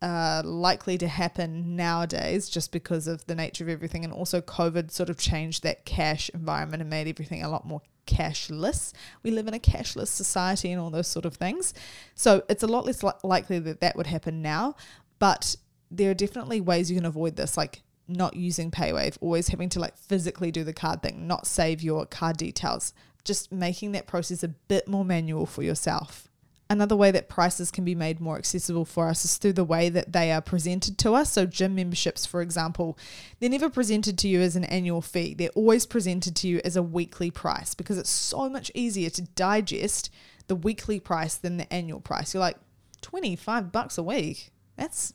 likely 0.00 0.98
to 0.98 1.08
happen 1.08 1.76
nowadays 1.76 2.48
just 2.48 2.72
because 2.72 3.06
of 3.06 3.26
the 3.26 3.34
nature 3.34 3.64
of 3.64 3.70
everything. 3.70 4.04
And 4.04 4.12
also, 4.12 4.40
COVID 4.40 4.90
sort 4.90 5.10
of 5.10 5.18
changed 5.18 5.62
that 5.62 5.84
cash 5.84 6.30
environment 6.34 6.80
and 6.80 6.90
made 6.90 7.08
everything 7.08 7.42
a 7.42 7.48
lot 7.48 7.66
more 7.66 7.82
cashless. 8.06 8.92
We 9.22 9.30
live 9.30 9.48
in 9.48 9.54
a 9.54 9.58
cashless 9.58 10.08
society 10.08 10.72
and 10.72 10.80
all 10.80 10.90
those 10.90 11.08
sort 11.08 11.24
of 11.24 11.34
things. 11.34 11.74
So, 12.14 12.44
it's 12.48 12.62
a 12.62 12.68
lot 12.68 12.86
less 12.86 13.02
li- 13.02 13.12
likely 13.22 13.58
that 13.60 13.80
that 13.80 13.96
would 13.96 14.06
happen 14.06 14.42
now. 14.42 14.76
But 15.18 15.56
there 15.90 16.10
are 16.10 16.14
definitely 16.14 16.60
ways 16.60 16.90
you 16.90 16.96
can 16.96 17.06
avoid 17.06 17.36
this, 17.36 17.56
like 17.56 17.82
not 18.06 18.34
using 18.34 18.70
PayWave, 18.70 19.18
always 19.20 19.48
having 19.48 19.68
to 19.70 19.80
like 19.80 19.96
physically 19.96 20.50
do 20.50 20.64
the 20.64 20.72
card 20.72 21.02
thing, 21.02 21.26
not 21.26 21.46
save 21.46 21.82
your 21.82 22.06
card 22.06 22.36
details, 22.36 22.94
just 23.24 23.52
making 23.52 23.92
that 23.92 24.06
process 24.06 24.42
a 24.42 24.48
bit 24.48 24.88
more 24.88 25.04
manual 25.04 25.46
for 25.46 25.62
yourself. 25.62 26.27
Another 26.70 26.96
way 26.96 27.10
that 27.10 27.30
prices 27.30 27.70
can 27.70 27.84
be 27.84 27.94
made 27.94 28.20
more 28.20 28.36
accessible 28.36 28.84
for 28.84 29.08
us 29.08 29.24
is 29.24 29.38
through 29.38 29.54
the 29.54 29.64
way 29.64 29.88
that 29.88 30.12
they 30.12 30.30
are 30.30 30.42
presented 30.42 30.98
to 30.98 31.14
us. 31.14 31.32
So, 31.32 31.46
gym 31.46 31.74
memberships, 31.74 32.26
for 32.26 32.42
example, 32.42 32.98
they're 33.40 33.48
never 33.48 33.70
presented 33.70 34.18
to 34.18 34.28
you 34.28 34.40
as 34.40 34.54
an 34.54 34.64
annual 34.64 35.00
fee, 35.00 35.34
they're 35.34 35.48
always 35.50 35.86
presented 35.86 36.36
to 36.36 36.48
you 36.48 36.60
as 36.64 36.76
a 36.76 36.82
weekly 36.82 37.30
price 37.30 37.74
because 37.74 37.96
it's 37.96 38.10
so 38.10 38.48
much 38.50 38.70
easier 38.74 39.08
to 39.10 39.22
digest 39.22 40.10
the 40.46 40.56
weekly 40.56 41.00
price 41.00 41.36
than 41.36 41.56
the 41.56 41.72
annual 41.72 42.00
price. 42.00 42.34
You're 42.34 42.40
like, 42.40 42.56
25 43.02 43.72
bucks 43.72 43.98
a 43.98 44.02
week. 44.02 44.50
That's 44.76 45.14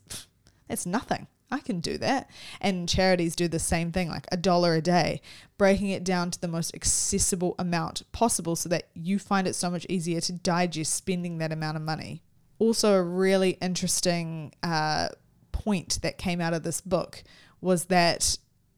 that's 0.68 0.86
nothing. 0.86 1.28
I 1.54 1.60
can 1.60 1.80
do 1.80 2.00
that. 2.00 2.30
And 2.60 2.90
charities 2.90 3.36
do 3.36 3.48
the 3.48 3.60
same 3.60 3.92
thing, 3.92 4.10
like 4.10 4.26
a 4.32 4.38
dollar 4.38 4.74
a 4.74 4.82
day, 4.82 5.22
breaking 5.58 5.90
it 5.90 6.04
down 6.04 6.32
to 6.32 6.42
the 6.42 6.48
most 6.48 6.74
accessible 6.74 7.54
amount 7.60 8.02
possible 8.12 8.56
so 8.56 8.68
that 8.70 8.90
you 8.96 9.20
find 9.20 9.48
it 9.48 9.54
so 9.54 9.70
much 9.70 9.86
easier 9.88 10.20
to 10.22 10.34
digest 10.34 10.94
spending 10.94 11.38
that 11.38 11.52
amount 11.52 11.78
of 11.78 11.84
money. 11.84 12.24
Also, 12.58 12.94
a 12.94 13.04
really 13.04 13.52
interesting 13.62 14.52
uh, 14.64 15.10
point 15.52 16.00
that 16.02 16.18
came 16.18 16.42
out 16.42 16.54
of 16.54 16.64
this 16.64 16.82
book 16.82 17.24
was 17.62 17.86
that 17.86 18.38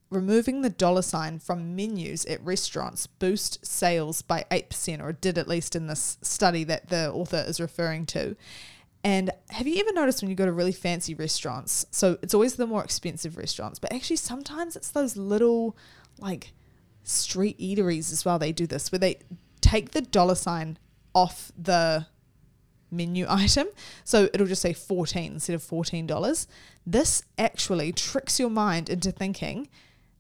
removing 0.10 0.62
the 0.62 0.70
dollar 0.70 1.02
sign 1.02 1.40
from 1.40 1.76
menus 1.76 2.26
at 2.26 2.44
restaurants 2.44 3.08
boost 3.08 3.66
sales 3.66 4.22
by 4.22 4.46
8% 4.52 5.02
or 5.02 5.14
did 5.14 5.38
at 5.38 5.48
least 5.48 5.76
in 5.76 5.88
this 5.88 6.18
study 6.22 6.64
that 6.64 6.90
the 6.90 7.12
author 7.12 7.44
is 7.48 7.60
referring 7.60 8.06
to 8.06 8.36
and 9.06 9.30
have 9.52 9.68
you 9.68 9.80
ever 9.80 9.94
noticed 9.94 10.24
when 10.24 10.32
you 10.32 10.36
go 10.36 10.46
to 10.46 10.52
really 10.52 10.72
fancy 10.72 11.14
restaurants? 11.14 11.86
So 11.92 12.18
it's 12.24 12.34
always 12.34 12.56
the 12.56 12.66
more 12.66 12.84
expensive 12.84 13.38
restaurants, 13.38 13.78
but 13.78 13.94
actually 13.94 14.16
sometimes 14.16 14.76
it's 14.76 14.90
those 14.90 15.16
little 15.16 15.78
like 16.18 16.54
street 17.04 17.56
eateries 17.60 18.12
as 18.12 18.26
well. 18.26 18.40
They 18.40 18.52
do 18.52 18.66
this 18.66 18.92
where 18.92 18.98
they 18.98 19.20
take 19.62 19.92
the 19.92 20.02
dollar 20.02 20.34
sign 20.34 20.80
off 21.14 21.52
the 21.56 22.08
menu 22.90 23.28
item. 23.30 23.68
So 24.04 24.28
it'll 24.34 24.48
just 24.48 24.64
say 24.64 24.74
14 24.74 25.34
instead 25.34 25.54
of 25.54 25.62
$14. 25.62 26.48
This 26.88 27.22
actually 27.38 27.92
tricks 27.92 28.40
your 28.40 28.50
mind 28.50 28.90
into 28.90 29.12
thinking 29.12 29.70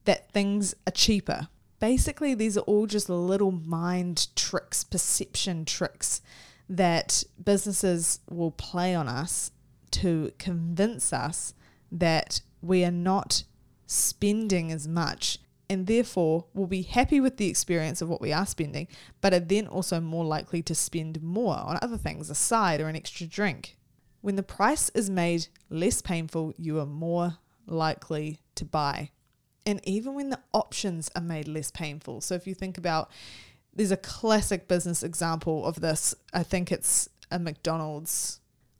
that 0.03 0.29
things 0.31 0.75
are 0.85 0.91
cheaper. 0.91 1.47
Basically, 1.79 2.35
these 2.35 2.55
are 2.55 2.61
all 2.61 2.85
just 2.85 3.09
little 3.09 3.51
mind 3.51 4.27
tricks, 4.35 4.83
perception 4.83 5.65
tricks 5.65 6.21
that 6.69 7.23
businesses 7.43 8.19
will 8.29 8.51
play 8.51 8.95
on 8.95 9.07
us 9.07 9.51
to 9.91 10.31
convince 10.37 11.13
us 11.13 11.53
that 11.91 12.41
we 12.61 12.83
are 12.83 12.91
not 12.91 13.43
spending 13.85 14.71
as 14.71 14.87
much 14.87 15.39
and 15.69 15.87
therefore 15.87 16.45
will 16.53 16.67
be 16.67 16.83
happy 16.83 17.19
with 17.19 17.37
the 17.37 17.47
experience 17.47 18.01
of 18.01 18.09
what 18.09 18.21
we 18.21 18.31
are 18.31 18.45
spending, 18.45 18.87
but 19.21 19.33
are 19.33 19.39
then 19.39 19.67
also 19.67 19.99
more 19.99 20.25
likely 20.25 20.61
to 20.61 20.75
spend 20.75 21.21
more 21.23 21.57
on 21.57 21.79
other 21.81 21.97
things, 21.97 22.29
a 22.29 22.35
side 22.35 22.81
or 22.81 22.87
an 22.87 22.95
extra 22.95 23.25
drink. 23.25 23.77
When 24.21 24.35
the 24.35 24.43
price 24.43 24.89
is 24.89 25.09
made 25.09 25.47
less 25.69 26.01
painful, 26.01 26.53
you 26.57 26.79
are 26.79 26.85
more 26.85 27.37
likely 27.67 28.41
to 28.55 28.65
buy. 28.65 29.11
And 29.65 29.81
even 29.83 30.13
when 30.13 30.29
the 30.29 30.39
options 30.53 31.09
are 31.15 31.21
made 31.21 31.47
less 31.47 31.71
painful. 31.71 32.21
So 32.21 32.35
if 32.35 32.45
you 32.45 32.53
think 32.53 32.77
about, 32.77 33.09
there's 33.75 33.91
a 33.91 33.97
classic 33.97 34.67
business 34.67 35.03
example 35.03 35.65
of 35.65 35.81
this. 35.81 36.15
I 36.33 36.43
think 36.43 36.71
it's 36.71 37.09
a 37.31 37.39
McDonald's 37.39 38.39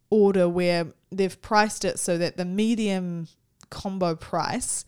order 0.09 0.47
where 0.47 0.87
they've 1.11 1.41
priced 1.41 1.83
it 1.83 1.99
so 1.99 2.17
that 2.17 2.37
the 2.37 2.45
medium 2.45 3.27
combo 3.69 4.15
price 4.15 4.85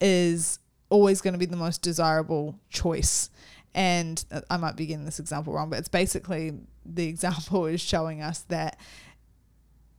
is 0.00 0.58
always 0.88 1.20
going 1.20 1.32
to 1.32 1.38
be 1.38 1.46
the 1.46 1.56
most 1.56 1.82
desirable 1.82 2.58
choice. 2.70 3.30
And 3.74 4.24
uh, 4.30 4.40
I 4.48 4.56
might 4.56 4.76
be 4.76 4.86
getting 4.86 5.04
this 5.04 5.20
example 5.20 5.52
wrong, 5.52 5.68
but 5.68 5.78
it's 5.78 5.88
basically 5.88 6.54
the 6.84 7.06
example 7.08 7.66
is 7.66 7.80
showing 7.80 8.22
us 8.22 8.40
that 8.48 8.78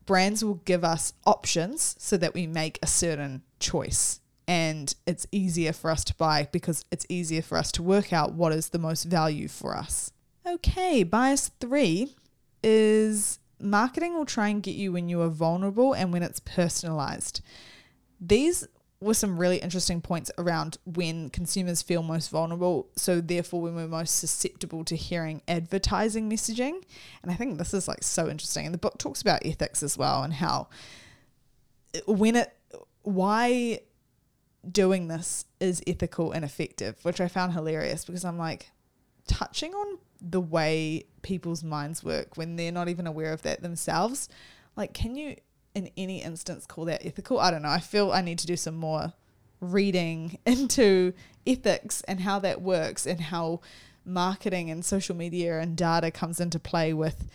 brands 0.05 0.43
will 0.43 0.61
give 0.65 0.83
us 0.83 1.13
options 1.25 1.95
so 1.99 2.17
that 2.17 2.33
we 2.33 2.47
make 2.47 2.79
a 2.81 2.87
certain 2.87 3.43
choice. 3.59 4.21
And 4.47 4.93
it's 5.05 5.27
easier 5.31 5.73
for 5.73 5.91
us 5.91 6.03
to 6.05 6.15
buy 6.15 6.47
because 6.51 6.85
it's 6.91 7.05
easier 7.09 7.41
for 7.41 7.57
us 7.57 7.71
to 7.73 7.83
work 7.83 8.13
out 8.13 8.33
what 8.33 8.53
is 8.53 8.69
the 8.69 8.79
most 8.79 9.03
value 9.03 9.47
for 9.47 9.75
us. 9.75 10.11
Okay, 10.45 11.03
bias 11.03 11.51
three 11.59 12.15
is 12.63 13.39
marketing 13.59 14.15
will 14.15 14.25
try 14.25 14.47
and 14.47 14.63
get 14.63 14.75
you 14.75 14.91
when 14.93 15.09
you 15.09 15.21
are 15.21 15.29
vulnerable 15.29 15.93
and 15.93 16.13
when 16.13 16.23
it's 16.23 16.39
personalized. 16.39 17.41
These 18.21 18.67
were 18.99 19.13
some 19.13 19.37
really 19.37 19.57
interesting 19.57 20.01
points 20.01 20.31
around 20.37 20.77
when 20.85 21.29
consumers 21.29 21.81
feel 21.81 22.01
most 22.01 22.29
vulnerable. 22.29 22.89
So, 22.95 23.21
therefore, 23.21 23.61
when 23.61 23.75
we're 23.75 23.87
most 23.87 24.15
susceptible 24.15 24.83
to 24.85 24.95
hearing 24.95 25.41
advertising 25.47 26.29
messaging. 26.29 26.83
And 27.21 27.31
I 27.31 27.35
think 27.35 27.57
this 27.57 27.73
is 27.73 27.87
like 27.87 28.03
so 28.03 28.27
interesting. 28.27 28.65
And 28.65 28.73
the 28.73 28.79
book 28.79 28.97
talks 28.97 29.21
about 29.21 29.45
ethics 29.45 29.83
as 29.83 29.97
well 29.97 30.23
and 30.23 30.33
how 30.33 30.69
when 32.05 32.35
it, 32.35 32.53
why 33.03 33.81
doing 34.71 35.07
this 35.07 35.45
is 35.59 35.81
ethical 35.87 36.31
and 36.31 36.43
effective, 36.43 36.97
which 37.03 37.21
I 37.21 37.27
found 37.27 37.53
hilarious 37.53 38.05
because 38.05 38.25
I'm 38.25 38.37
like, 38.37 38.71
touching 39.27 39.73
on 39.73 39.97
the 40.21 40.39
way 40.39 41.05
people's 41.21 41.63
minds 41.63 42.03
work 42.03 42.37
when 42.37 42.55
they're 42.55 42.71
not 42.71 42.87
even 42.87 43.05
aware 43.05 43.33
of 43.33 43.41
that 43.43 43.61
themselves. 43.61 44.29
Like, 44.75 44.93
can 44.93 45.15
you 45.15 45.35
in 45.77 45.91
any 45.95 46.23
instance 46.23 46.65
call 46.65 46.85
that 46.85 47.05
ethical. 47.05 47.39
I 47.39 47.51
don't 47.51 47.61
know. 47.61 47.69
I 47.69 47.79
feel 47.79 48.11
I 48.11 48.21
need 48.21 48.39
to 48.39 48.47
do 48.47 48.57
some 48.57 48.75
more 48.75 49.13
reading 49.61 50.39
into 50.45 51.13
ethics 51.45 52.01
and 52.07 52.21
how 52.21 52.39
that 52.39 52.61
works 52.61 53.05
and 53.05 53.21
how 53.21 53.61
marketing 54.03 54.71
and 54.71 54.83
social 54.83 55.15
media 55.15 55.59
and 55.59 55.77
data 55.77 56.09
comes 56.09 56.39
into 56.39 56.57
play 56.59 56.93
with 56.93 57.29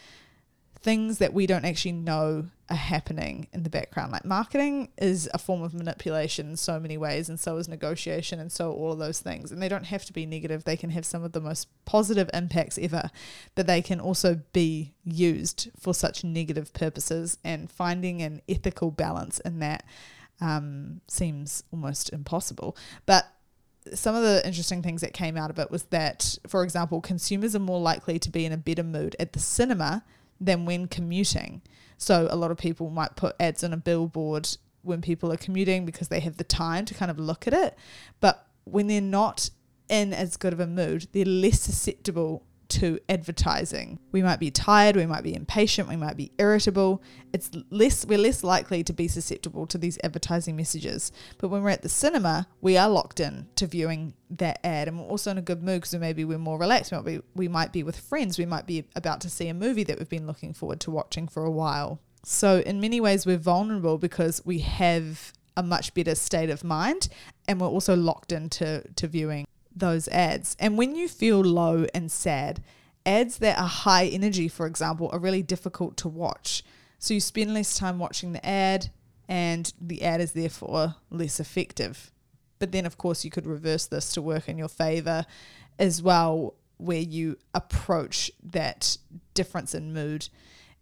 things 0.83 1.19
that 1.19 1.33
we 1.33 1.47
don't 1.47 1.65
actually 1.65 1.93
know 1.93 2.47
are 2.69 2.77
happening 2.77 3.47
in 3.53 3.63
the 3.63 3.71
background. 3.71 4.13
Like 4.13 4.25
marketing 4.25 4.89
is 4.99 5.29
a 5.33 5.39
form 5.39 5.63
of 5.63 5.75
manipulation 5.75 6.51
in 6.51 6.57
so 6.57 6.81
many 6.81 6.97
ways, 6.97 7.29
and 7.29 7.39
so 7.39 7.57
is 7.57 7.69
negotiation, 7.69 8.41
and 8.41 8.51
so 8.51 8.73
all 8.73 8.93
of 8.93 8.99
those 8.99 9.21
things. 9.21 9.53
And 9.53 9.63
they 9.63 9.69
don't 9.69 9.87
have 9.87 10.05
to 10.07 10.13
be 10.13 10.27
negative, 10.27 10.65
they 10.65 10.77
can 10.77 10.91
have 10.91 11.07
some 11.07 11.23
of 11.23 11.33
the 11.33 11.41
most 11.41 11.69
positive 11.85 12.29
impacts 12.35 12.79
ever, 12.79 13.11
but 13.55 13.67
they 13.67 13.83
can 13.83 14.01
also 14.01 14.41
be 14.53 14.95
used 15.05 15.71
for 15.79 15.95
such 15.95 16.25
negative 16.25 16.73
purposes. 16.73 17.39
And 17.45 17.71
finding 17.71 18.23
an 18.23 18.43
ethical 18.49 18.91
balance 18.91 19.39
in 19.41 19.61
that 19.61 19.85
um, 20.41 21.01
seems 21.07 21.63
almost 21.73 22.13
impossible. 22.13 22.77
But 23.07 23.27
some 23.95 24.15
of 24.15 24.23
the 24.23 24.45
interesting 24.47 24.83
things 24.83 25.01
that 25.01 25.13
came 25.13 25.37
out 25.37 25.51
of 25.51 25.59
it 25.59 25.71
was 25.71 25.85
that, 25.85 26.39
for 26.47 26.63
example, 26.65 27.01
consumers 27.01 27.55
are 27.55 27.61
more 27.61 27.81
likely 27.81 28.19
to 28.19 28.31
be 28.31 28.45
in 28.45 28.53
a 28.53 28.57
better 28.57 28.83
mood 28.83 29.15
at 29.19 29.33
the 29.33 29.39
cinema 29.39 30.05
than 30.45 30.67
when 30.67 30.89
commuting. 30.89 31.63
So 31.97 32.27
a 32.31 32.37
lot 32.37 32.51
of 32.51 32.59
people 32.59 32.91
might 32.91 33.17
put 33.17 33.37
ads 33.39 33.63
on 33.63 33.73
a 33.73 33.77
billboard 33.77 34.49
when 34.83 35.01
people 35.01 35.33
are 35.33 35.37
commuting 35.37 35.87
because 35.87 36.09
they 36.09 36.21
have 36.21 36.37
the 36.37 36.45
time 36.45 36.85
to 36.87 36.95
kind 36.95 37.11
of 37.11 37.19
look 37.19 37.47
at 37.47 37.53
it. 37.53 37.79
But 38.21 38.47
when 38.65 38.89
they're 38.89 39.01
not 39.01 39.51
in 39.89 40.13
as 40.13 40.37
good 40.37 40.53
of 40.53 40.61
a 40.61 40.67
mood, 40.67 41.07
they're 41.13 41.25
less 41.25 41.61
susceptible 41.61 42.45
to 42.73 42.99
advertising. 43.09 43.99
We 44.13 44.23
might 44.23 44.41
be 44.41 44.51
tired, 44.51 44.97
we 44.97 45.05
might 45.05 45.23
be 45.23 45.35
impatient, 45.35 45.89
we 45.89 45.97
might 45.97 46.17
be 46.17 46.33
irritable. 46.39 47.03
It's 47.33 47.51
less 47.71 48.07
we're 48.07 48.19
less 48.19 48.43
likely 48.43 48.83
to 48.85 48.93
be 48.93 49.09
susceptible 49.09 49.67
to 49.67 49.79
these 49.79 49.99
advertising 50.03 50.57
messages. 50.57 51.13
But 51.39 51.49
when 51.49 51.63
we're 51.63 51.71
at 51.71 51.83
the 51.83 51.89
cinema, 51.91 52.47
we 52.63 52.79
are 52.79 52.89
locked 52.89 53.21
in 53.21 53.49
to 53.57 53.67
viewing 53.67 54.15
that 54.31 54.59
ad 54.65 54.89
and 54.89 54.99
we're 54.99 55.07
also 55.07 55.31
in 55.31 55.39
a 55.39 55.43
good 55.43 55.63
mood 55.63 55.83
because 55.83 55.95
maybe 55.95 56.25
we're 56.25 56.39
more 56.39 56.59
relaxed. 56.59 56.93
We 56.93 56.97
might, 56.97 57.05
be, 57.05 57.21
we 57.35 57.49
might 57.49 57.73
be 57.73 57.83
with 57.83 57.99
friends, 57.99 58.39
we 58.39 58.47
might 58.47 58.67
be 58.67 58.85
about 58.97 59.21
to 59.23 59.31
see 59.31 59.49
a 59.49 59.55
movie 59.55 59.85
that 59.85 59.99
we've 59.99 60.09
been 60.09 60.27
looking 60.27 60.55
forward 60.55 60.81
to 60.81 60.91
watching 60.91 61.29
for 61.29 61.45
a 61.45 61.51
while. 61.51 62.01
So 62.25 62.61
in 62.61 62.81
many 62.81 63.01
ways 63.01 63.27
we're 63.27 63.37
vulnerable 63.37 63.99
because 63.99 64.41
we 64.47 64.61
have 64.61 65.33
a 65.57 65.63
much 65.63 65.93
better 65.93 66.15
state 66.15 66.49
of 66.49 66.65
mind 66.65 67.09
and 67.47 67.61
we're 67.61 67.69
also 67.69 67.95
locked 67.95 68.33
into 68.33 68.83
to 68.97 69.07
viewing 69.07 69.45
those 69.75 70.09
ads. 70.09 70.57
And 70.59 70.79
when 70.79 70.95
you 70.95 71.09
feel 71.09 71.41
low 71.41 71.87
and 71.95 72.11
sad, 72.11 72.63
ads 73.05 73.39
that 73.39 73.59
are 73.59 73.69
high 73.69 74.07
energy, 74.07 74.49
for 74.49 74.67
example, 74.67 75.09
are 75.13 75.19
really 75.19 75.43
difficult 75.43 75.97
to 75.99 76.09
watch. 76.09 76.63
So 76.99 77.15
you 77.15 77.21
spend 77.21 77.53
less 77.53 77.77
time 77.77 77.99
watching 77.99 78.33
the 78.33 78.47
ad, 78.47 78.91
and 79.29 79.73
the 79.81 80.03
ad 80.03 80.21
is 80.21 80.33
therefore 80.33 80.97
less 81.11 81.41
effective. 81.41 82.11
But 82.59 82.71
then, 82.71 82.87
of 82.87 82.97
course, 82.99 83.25
you 83.25 83.31
could 83.31 83.47
reverse 83.47 83.87
this 83.87 84.13
to 84.13 84.23
work 84.23 84.49
in 84.49 84.59
your 84.59 84.69
favor 84.69 85.27
as 85.79 86.03
well, 86.03 86.55
where 86.77 87.01
you 87.01 87.39
approach 87.55 88.31
that 88.43 88.97
difference 89.35 89.75
in 89.75 89.93
mood 89.93 90.29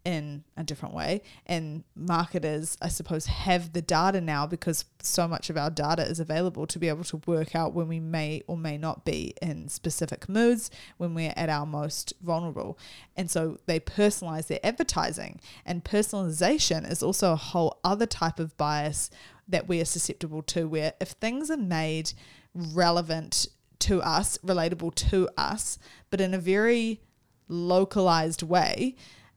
in 0.04 0.44
a 0.56 0.64
different 0.64 0.94
way. 0.94 1.22
And 1.46 1.84
marketers, 1.94 2.78
I 2.80 2.88
suppose, 2.88 3.26
have 3.26 3.72
the 3.72 3.82
data 3.82 4.20
now 4.20 4.46
because 4.46 4.84
so 5.02 5.28
much 5.28 5.50
of 5.50 5.56
our 5.56 5.70
data 5.70 6.02
is 6.02 6.20
available 6.20 6.66
to 6.68 6.78
be 6.78 6.88
able 6.88 7.04
to 7.04 7.20
work 7.26 7.54
out 7.54 7.74
when 7.74 7.88
we 7.88 8.00
may 8.00 8.42
or 8.46 8.56
may 8.56 8.78
not 8.78 9.04
be 9.04 9.34
in 9.42 9.68
specific 9.68 10.28
moods, 10.28 10.70
when 10.96 11.14
we're 11.14 11.34
at 11.36 11.48
our 11.48 11.66
most 11.66 12.14
vulnerable. 12.22 12.78
And 13.16 13.30
so 13.30 13.58
they 13.66 13.80
personalize 13.80 14.46
their 14.46 14.60
advertising. 14.64 15.40
And 15.66 15.84
personalization 15.84 16.90
is 16.90 17.02
also 17.02 17.32
a 17.32 17.36
whole 17.36 17.78
other 17.84 18.06
type 18.06 18.38
of 18.38 18.56
bias 18.56 19.10
that 19.48 19.68
we 19.68 19.80
are 19.80 19.86
susceptible 19.86 20.42
to, 20.42 20.66
where 20.66 20.94
if 21.00 21.10
things 21.10 21.50
are 21.50 21.56
made 21.56 22.12
relevant 22.54 23.48
to 23.80 24.00
us, 24.02 24.38
relatable 24.38 24.94
to 24.94 25.28
us, 25.36 25.78
but 26.10 26.20
in 26.20 26.34
a 26.34 26.38
very 26.38 27.00
localized 27.48 28.42
way, 28.42 28.94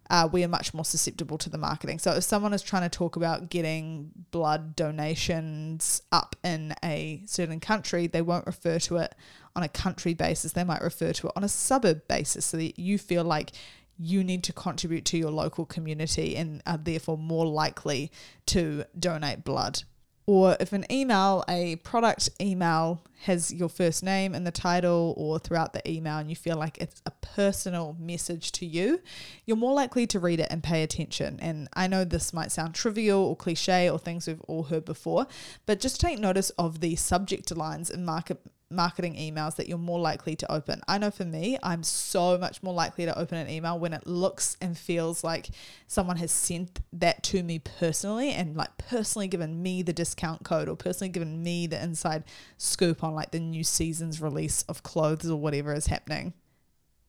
uh, 0.09 0.27
we 0.31 0.43
are 0.43 0.47
much 0.47 0.73
more 0.73 0.85
susceptible 0.85 1.37
to 1.37 1.49
the 1.49 1.57
marketing. 1.57 1.99
So 1.99 2.11
if 2.11 2.23
someone 2.23 2.53
is 2.53 2.61
trying 2.61 2.83
to 2.83 2.89
talk 2.89 3.15
about 3.15 3.49
getting 3.49 4.11
blood 4.31 4.75
donations 4.75 6.01
up 6.11 6.35
in 6.43 6.73
a 6.83 7.23
certain 7.25 7.59
country, 7.59 8.07
they 8.07 8.21
won't 8.21 8.45
refer 8.45 8.79
to 8.79 8.97
it 8.97 9.15
on 9.55 9.63
a 9.63 9.69
country 9.69 10.13
basis. 10.13 10.51
They 10.51 10.63
might 10.63 10.81
refer 10.81 11.13
to 11.13 11.27
it 11.27 11.33
on 11.35 11.43
a 11.43 11.49
suburb 11.49 12.07
basis 12.07 12.45
so 12.45 12.57
that 12.57 12.79
you 12.79 12.97
feel 12.97 13.23
like 13.23 13.51
you 13.97 14.23
need 14.23 14.43
to 14.43 14.53
contribute 14.53 15.05
to 15.05 15.17
your 15.17 15.31
local 15.31 15.65
community 15.65 16.35
and 16.35 16.61
are 16.65 16.77
therefore 16.77 17.17
more 17.17 17.45
likely 17.45 18.11
to 18.47 18.83
donate 18.99 19.43
blood 19.43 19.83
or 20.25 20.55
if 20.59 20.73
an 20.73 20.85
email, 20.91 21.43
a 21.47 21.77
product 21.77 22.29
email, 22.41 23.01
has 23.23 23.53
your 23.53 23.69
first 23.69 24.03
name 24.03 24.35
in 24.35 24.43
the 24.43 24.51
title 24.51 25.13
or 25.17 25.39
throughout 25.39 25.71
the 25.71 25.89
email, 25.89 26.17
and 26.17 26.29
you 26.29 26.35
feel 26.35 26.57
like 26.57 26.77
it's 26.79 27.01
a 27.05 27.11
personal 27.21 27.95
message 27.97 28.51
to 28.51 28.65
you, 28.65 28.99
you're 29.45 29.55
more 29.57 29.73
likely 29.73 30.05
to 30.05 30.19
read 30.19 30.41
it 30.41 30.47
and 30.49 30.61
pay 30.61 30.83
attention. 30.83 31.39
And 31.41 31.69
I 31.73 31.87
know 31.87 32.03
this 32.03 32.33
might 32.33 32.51
sound 32.51 32.75
trivial 32.75 33.23
or 33.23 33.35
cliche 33.35 33.89
or 33.89 33.97
things 33.97 34.27
we've 34.27 34.41
all 34.41 34.63
heard 34.63 34.83
before, 34.83 35.25
but 35.65 35.79
just 35.79 36.01
take 36.01 36.19
notice 36.19 36.49
of 36.51 36.81
the 36.81 36.95
subject 36.97 37.55
lines 37.55 37.89
in 37.89 38.03
market 38.03 38.41
marketing 38.73 39.15
emails 39.15 39.55
that 39.55 39.67
you're 39.67 39.77
more 39.77 39.99
likely 39.99 40.35
to 40.35 40.51
open. 40.51 40.81
I 40.87 40.97
know 40.97 41.11
for 41.11 41.25
me, 41.25 41.57
I'm 41.63 41.83
so 41.83 42.37
much 42.37 42.61
more 42.63 42.73
likely 42.73 43.05
to 43.05 43.17
open 43.17 43.37
an 43.37 43.49
email 43.49 43.77
when 43.79 43.93
it 43.93 44.07
looks 44.07 44.57
and 44.61 44.77
feels 44.77 45.23
like 45.23 45.49
someone 45.87 46.17
has 46.17 46.31
sent 46.31 46.81
that 46.91 47.23
to 47.23 47.43
me 47.43 47.59
personally 47.59 48.31
and 48.31 48.55
like 48.55 48.77
personally 48.77 49.27
given 49.27 49.61
me 49.61 49.81
the 49.81 49.93
discount 49.93 50.43
code 50.43 50.67
or 50.67 50.75
personally 50.75 51.09
given 51.09 51.43
me 51.43 51.67
the 51.67 51.81
inside 51.81 52.23
scoop 52.57 53.03
on 53.03 53.13
like 53.13 53.31
the 53.31 53.39
new 53.39 53.63
season's 53.63 54.21
release 54.21 54.63
of 54.63 54.83
clothes 54.83 55.29
or 55.29 55.39
whatever 55.39 55.73
is 55.73 55.87
happening. 55.87 56.33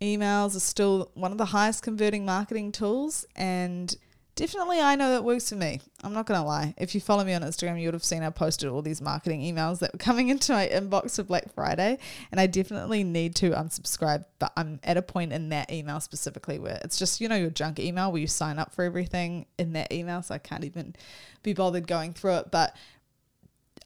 emails 0.01 0.57
are 0.57 0.61
still 0.61 1.11
one 1.15 1.33
of 1.33 1.39
the 1.39 1.47
highest 1.47 1.83
converting 1.83 2.25
marketing 2.25 2.71
tools 2.73 3.25
and 3.37 3.97
definitely 4.35 4.81
I 4.81 4.97
know 4.97 5.11
that 5.11 5.25
works 5.25 5.49
for 5.49 5.57
me. 5.57 5.81
I'm 6.03 6.13
not 6.13 6.27
going 6.27 6.41
to 6.41 6.47
lie. 6.47 6.75
If 6.77 6.95
you 6.95 7.01
follow 7.01 7.25
me 7.25 7.35
on 7.35 7.43
Instagram, 7.43 7.81
you 7.81 7.87
would 7.89 7.95
have 7.95 8.05
seen 8.05 8.23
I 8.23 8.31
posted 8.31 8.69
all 8.69 8.83
these 8.83 9.01
marketing 9.01 9.41
emails 9.41 9.79
that 9.81 9.93
were 9.93 9.99
coming 9.99 10.29
into 10.31 10.53
my 10.53 10.69
inbox 10.69 11.17
for 11.17 11.23
Black 11.23 11.53
Friday. 11.55 11.99
And 12.31 12.41
I 12.41 12.47
definitely 12.47 13.05
need 13.05 13.35
to 13.37 13.51
unsubscribe. 13.51 14.25
But 14.39 14.53
I'm 14.57 14.81
at 14.83 14.97
a 14.97 15.03
point 15.03 15.33
in 15.33 15.49
that 15.51 15.71
email 15.73 16.01
specifically 16.01 16.59
where 16.59 16.81
it's 16.83 16.99
just, 16.99 17.21
you 17.21 17.29
know, 17.29 17.37
your 17.37 17.51
junk 17.51 17.79
email 17.79 18.11
where 18.11 18.21
you 18.21 18.27
sign 18.27 18.59
up 18.59 18.75
for 18.75 18.85
everything 18.85 19.47
in 19.59 19.73
that 19.75 19.93
email. 19.93 20.23
So 20.23 20.35
I 20.35 20.39
can't 20.39 20.65
even 20.65 20.95
be 21.43 21.53
bothered 21.53 21.87
going 21.87 22.13
through 22.13 22.37
it. 22.37 22.51
But 22.51 22.77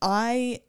I 0.01 0.61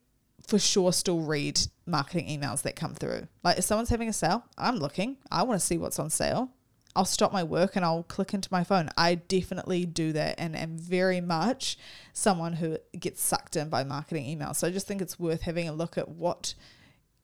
for 0.47 0.57
sure 0.57 0.91
still 0.91 1.19
read 1.19 1.59
marketing 1.85 2.27
emails 2.27 2.63
that 2.63 2.75
come 2.75 2.95
through. 2.95 3.27
Like 3.43 3.59
if 3.59 3.65
someone's 3.65 3.89
having 3.89 4.09
a 4.09 4.13
sale, 4.13 4.43
I'm 4.57 4.77
looking. 4.77 5.17
I 5.31 5.43
want 5.43 5.59
to 5.59 5.65
see 5.65 5.77
what's 5.77 5.99
on 5.99 6.09
sale. 6.09 6.49
I'll 6.99 7.05
stop 7.05 7.31
my 7.31 7.45
work 7.45 7.77
and 7.77 7.85
I'll 7.85 8.03
click 8.03 8.33
into 8.33 8.49
my 8.51 8.65
phone. 8.65 8.89
I 8.97 9.15
definitely 9.15 9.85
do 9.85 10.11
that 10.11 10.35
and 10.37 10.53
am 10.53 10.77
very 10.77 11.21
much 11.21 11.77
someone 12.11 12.51
who 12.51 12.77
gets 12.99 13.23
sucked 13.23 13.55
in 13.55 13.69
by 13.69 13.85
marketing 13.85 14.25
emails. 14.25 14.57
So 14.57 14.67
I 14.67 14.71
just 14.71 14.85
think 14.85 15.01
it's 15.01 15.17
worth 15.17 15.43
having 15.43 15.69
a 15.69 15.71
look 15.71 15.97
at 15.97 16.09
what 16.09 16.55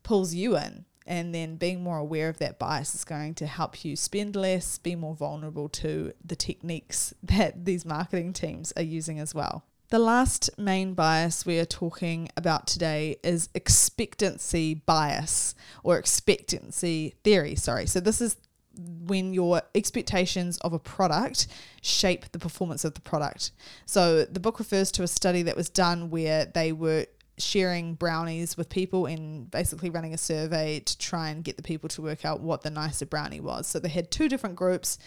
pulls 0.02 0.34
you 0.34 0.56
in 0.56 0.86
and 1.06 1.36
then 1.36 1.58
being 1.58 1.84
more 1.84 1.98
aware 1.98 2.30
of 2.30 2.38
that 2.38 2.58
bias 2.58 2.96
is 2.96 3.04
going 3.04 3.36
to 3.36 3.48
help 3.48 3.84
you 3.84 3.98
spend 3.98 4.38
less, 4.38 4.78
be 4.78 4.96
more 4.96 5.14
vulnerable 5.14 5.68
to 5.68 6.14
the 6.24 6.38
techniques 6.38 7.14
that 7.24 7.66
these 7.66 7.84
marketing 7.84 8.32
teams 8.32 8.72
are 8.78 8.82
using 8.82 9.20
as 9.20 9.36
well. 9.36 9.66
The 9.90 10.00
last 10.00 10.58
main 10.58 10.94
bias 10.94 11.46
we 11.46 11.60
are 11.60 11.66
talking 11.66 12.30
about 12.38 12.66
today 12.66 13.18
is 13.26 13.50
expectancy 13.54 14.74
bias 14.74 15.54
or 15.84 15.98
expectancy 15.98 17.16
theory. 17.26 17.56
Sorry. 17.56 17.88
So, 17.88 18.00
this 18.00 18.22
is 18.22 18.38
when 18.78 19.34
your 19.34 19.62
expectations 19.74 20.58
of 20.60 20.74
a 20.74 20.80
product 20.80 21.48
shape 21.82 22.32
the 22.32 22.40
performance 22.40 22.84
of 22.84 22.94
the 22.94 23.02
product. 23.02 23.52
So, 23.86 24.26
the 24.26 24.40
book 24.40 24.60
refers 24.60 24.92
to 24.94 25.04
a 25.04 25.08
study 25.08 25.44
that 25.44 25.56
was 25.56 25.70
done 25.70 26.10
where 26.10 26.46
they 26.46 26.72
were 26.72 27.06
sharing 27.38 27.96
brownies 27.96 28.56
with 28.56 28.70
people 28.70 29.06
and 29.06 29.52
basically 29.52 29.90
running 29.90 30.14
a 30.14 30.18
survey 30.18 30.80
to 30.80 30.98
try 30.98 31.30
and 31.30 31.44
get 31.44 31.58
the 31.58 31.64
people 31.64 31.90
to 31.90 32.02
work 32.02 32.24
out 32.24 32.40
what 32.40 32.62
the 32.62 32.70
nicer 32.70 33.06
brownie 33.06 33.40
was. 33.40 33.68
So, 33.68 33.80
they 33.80 33.90
had 33.90 34.12
two 34.12 34.30
different 34.30 34.56
groups, 34.56 34.98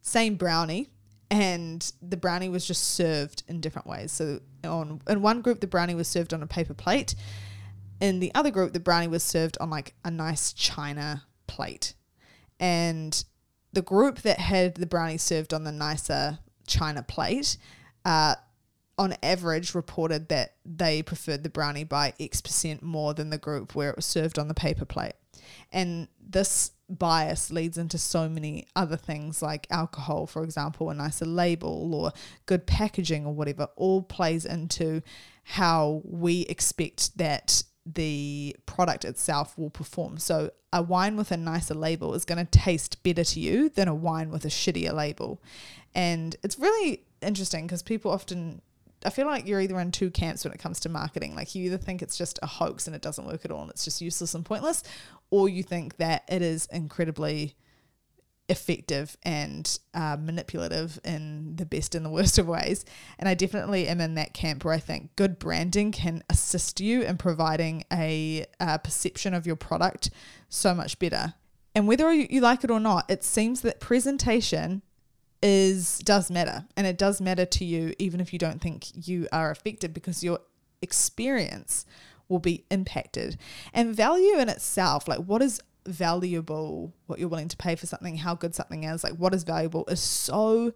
same 0.00 0.36
brownie 0.36 0.90
and 1.32 1.92
the 2.02 2.18
brownie 2.18 2.50
was 2.50 2.66
just 2.66 2.92
served 2.92 3.42
in 3.48 3.58
different 3.58 3.88
ways. 3.88 4.12
So 4.12 4.40
on 4.64 5.00
in 5.08 5.22
one 5.22 5.40
group 5.40 5.60
the 5.60 5.66
brownie 5.66 5.94
was 5.94 6.06
served 6.06 6.34
on 6.34 6.42
a 6.42 6.46
paper 6.46 6.74
plate. 6.74 7.14
In 8.02 8.20
the 8.20 8.30
other 8.34 8.50
group 8.50 8.74
the 8.74 8.80
brownie 8.80 9.08
was 9.08 9.22
served 9.22 9.56
on 9.58 9.70
like 9.70 9.94
a 10.04 10.10
nice 10.10 10.52
china 10.52 11.24
plate. 11.46 11.94
And 12.62 13.24
the 13.72 13.82
group 13.82 14.22
that 14.22 14.38
had 14.38 14.76
the 14.76 14.86
brownie 14.86 15.18
served 15.18 15.52
on 15.52 15.64
the 15.64 15.72
nicer 15.72 16.38
china 16.66 17.02
plate 17.02 17.56
uh, 18.04 18.36
on 18.96 19.16
average 19.20 19.74
reported 19.74 20.28
that 20.28 20.54
they 20.64 21.02
preferred 21.02 21.42
the 21.42 21.50
brownie 21.50 21.82
by 21.82 22.14
X 22.20 22.40
percent 22.40 22.80
more 22.80 23.14
than 23.14 23.30
the 23.30 23.38
group 23.38 23.74
where 23.74 23.90
it 23.90 23.96
was 23.96 24.06
served 24.06 24.38
on 24.38 24.46
the 24.46 24.54
paper 24.54 24.84
plate. 24.84 25.14
And 25.72 26.06
this 26.20 26.70
bias 26.88 27.50
leads 27.50 27.78
into 27.78 27.98
so 27.98 28.28
many 28.28 28.68
other 28.76 28.96
things 28.96 29.42
like 29.42 29.66
alcohol, 29.70 30.26
for 30.26 30.44
example, 30.44 30.90
a 30.90 30.94
nicer 30.94 31.24
label 31.24 31.94
or 31.94 32.12
good 32.46 32.66
packaging 32.66 33.26
or 33.26 33.34
whatever, 33.34 33.66
all 33.74 34.02
plays 34.02 34.44
into 34.44 35.02
how 35.42 36.00
we 36.04 36.42
expect 36.42 37.18
that 37.18 37.64
the 37.84 38.56
product 38.66 39.04
itself 39.04 39.56
will 39.58 39.70
perform. 39.70 40.18
So, 40.18 40.50
a 40.72 40.82
wine 40.82 41.16
with 41.16 41.30
a 41.32 41.36
nicer 41.36 41.74
label 41.74 42.14
is 42.14 42.24
going 42.24 42.44
to 42.44 42.50
taste 42.58 43.02
better 43.02 43.24
to 43.24 43.40
you 43.40 43.68
than 43.68 43.88
a 43.88 43.94
wine 43.94 44.30
with 44.30 44.44
a 44.44 44.48
shittier 44.48 44.92
label. 44.92 45.42
And 45.94 46.34
it's 46.42 46.58
really 46.58 47.02
interesting 47.20 47.66
because 47.66 47.82
people 47.82 48.10
often 48.10 48.62
I 49.04 49.10
feel 49.10 49.26
like 49.26 49.46
you're 49.46 49.60
either 49.60 49.78
in 49.80 49.90
two 49.90 50.10
camps 50.10 50.44
when 50.44 50.52
it 50.52 50.60
comes 50.60 50.80
to 50.80 50.88
marketing. 50.88 51.34
Like 51.34 51.54
you 51.54 51.64
either 51.64 51.78
think 51.78 52.02
it's 52.02 52.16
just 52.16 52.38
a 52.42 52.46
hoax 52.46 52.86
and 52.86 52.94
it 52.94 53.02
doesn't 53.02 53.26
work 53.26 53.44
at 53.44 53.50
all 53.50 53.62
and 53.62 53.70
it's 53.70 53.84
just 53.84 54.00
useless 54.00 54.34
and 54.34 54.44
pointless, 54.44 54.82
or 55.30 55.48
you 55.48 55.62
think 55.62 55.96
that 55.96 56.24
it 56.28 56.42
is 56.42 56.66
incredibly 56.66 57.56
effective 58.48 59.16
and 59.22 59.78
uh, 59.94 60.16
manipulative 60.20 61.00
in 61.04 61.56
the 61.56 61.66
best 61.66 61.94
and 61.94 62.04
the 62.04 62.10
worst 62.10 62.38
of 62.38 62.46
ways. 62.46 62.84
And 63.18 63.28
I 63.28 63.34
definitely 63.34 63.88
am 63.88 64.00
in 64.00 64.14
that 64.14 64.34
camp 64.34 64.64
where 64.64 64.74
I 64.74 64.78
think 64.78 65.14
good 65.16 65.38
branding 65.38 65.92
can 65.92 66.22
assist 66.28 66.80
you 66.80 67.02
in 67.02 67.16
providing 67.16 67.84
a, 67.92 68.46
a 68.60 68.78
perception 68.78 69.34
of 69.34 69.46
your 69.46 69.56
product 69.56 70.10
so 70.48 70.74
much 70.74 70.98
better. 70.98 71.34
And 71.74 71.88
whether 71.88 72.12
you 72.12 72.40
like 72.40 72.64
it 72.64 72.70
or 72.70 72.80
not, 72.80 73.10
it 73.10 73.24
seems 73.24 73.62
that 73.62 73.80
presentation 73.80 74.82
is 75.42 75.98
does 75.98 76.30
matter 76.30 76.64
and 76.76 76.86
it 76.86 76.96
does 76.96 77.20
matter 77.20 77.44
to 77.44 77.64
you 77.64 77.92
even 77.98 78.20
if 78.20 78.32
you 78.32 78.38
don't 78.38 78.60
think 78.60 79.08
you 79.08 79.26
are 79.32 79.50
affected 79.50 79.92
because 79.92 80.22
your 80.22 80.38
experience 80.80 81.84
will 82.28 82.38
be 82.38 82.64
impacted 82.70 83.36
and 83.74 83.94
value 83.94 84.38
in 84.38 84.48
itself 84.48 85.08
like 85.08 85.18
what 85.18 85.42
is 85.42 85.60
valuable 85.86 86.92
what 87.06 87.18
you're 87.18 87.28
willing 87.28 87.48
to 87.48 87.56
pay 87.56 87.74
for 87.74 87.86
something 87.86 88.16
how 88.16 88.34
good 88.34 88.54
something 88.54 88.84
is 88.84 89.02
like 89.02 89.14
what 89.14 89.34
is 89.34 89.42
valuable 89.42 89.84
is 89.86 90.00
so 90.00 90.72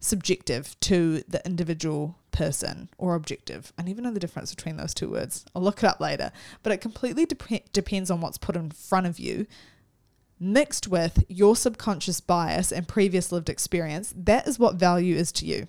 subjective 0.00 0.78
to 0.80 1.22
the 1.28 1.44
individual 1.44 2.18
person 2.32 2.88
or 2.96 3.14
objective. 3.14 3.72
I 3.78 3.82
don't 3.82 3.90
even 3.90 4.04
know 4.04 4.12
the 4.12 4.20
difference 4.20 4.54
between 4.54 4.76
those 4.78 4.94
two 4.94 5.10
words. 5.10 5.44
I'll 5.54 5.62
look 5.62 5.82
it 5.82 5.86
up 5.86 6.00
later. 6.00 6.32
But 6.62 6.72
it 6.72 6.80
completely 6.80 7.26
dep- 7.26 7.72
depends 7.72 8.10
on 8.10 8.20
what's 8.22 8.38
put 8.38 8.56
in 8.56 8.70
front 8.70 9.06
of 9.06 9.18
you 9.18 9.46
mixed 10.40 10.88
with 10.88 11.22
your 11.28 11.54
subconscious 11.54 12.20
bias 12.20 12.72
and 12.72 12.88
previous 12.88 13.30
lived 13.30 13.50
experience, 13.50 14.14
that 14.16 14.48
is 14.48 14.58
what 14.58 14.76
value 14.76 15.14
is 15.14 15.30
to 15.32 15.44
you. 15.44 15.68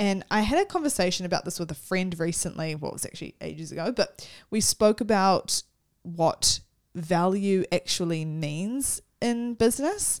And 0.00 0.24
I 0.28 0.40
had 0.40 0.60
a 0.60 0.64
conversation 0.64 1.24
about 1.24 1.44
this 1.44 1.60
with 1.60 1.70
a 1.70 1.74
friend 1.74 2.18
recently, 2.18 2.74
what 2.74 2.82
well, 2.82 2.92
was 2.92 3.06
actually 3.06 3.36
ages 3.40 3.70
ago, 3.70 3.92
but 3.92 4.28
we 4.50 4.60
spoke 4.60 5.00
about 5.00 5.62
what 6.02 6.60
value 6.94 7.64
actually 7.72 8.24
means 8.24 9.00
in 9.20 9.54
business. 9.54 10.20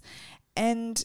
And 0.56 1.04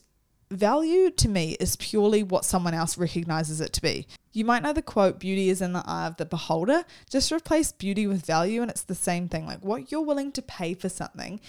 value 0.52 1.10
to 1.12 1.30
me 1.30 1.58
is 1.60 1.76
purely 1.76 2.23
what 2.23 2.45
someone 2.45 2.73
else 2.73 2.97
recognizes 2.97 3.62
it 3.62 3.73
to 3.73 3.82
be. 3.82 4.08
You 4.32 4.45
might 4.45 4.63
know 4.63 4.73
the 4.73 4.82
quote, 4.82 5.19
beauty 5.19 5.49
is 5.49 5.62
in 5.62 5.73
the 5.73 5.84
eye 5.86 6.08
of 6.08 6.17
the 6.17 6.26
beholder. 6.26 6.86
Just 7.10 7.32
replace 7.32 7.71
beauty 7.71 8.08
with 8.08 8.26
value, 8.26 8.62
and 8.62 8.71
it's 8.71 8.84
the 8.84 8.95
same 8.95 9.30
thing. 9.30 9.45
Like 9.45 9.63
what 9.63 9.91
you're 9.91 10.02
willing 10.02 10.32
to 10.34 10.41
pay 10.41 10.73
for 10.73 10.89
something 10.89 11.39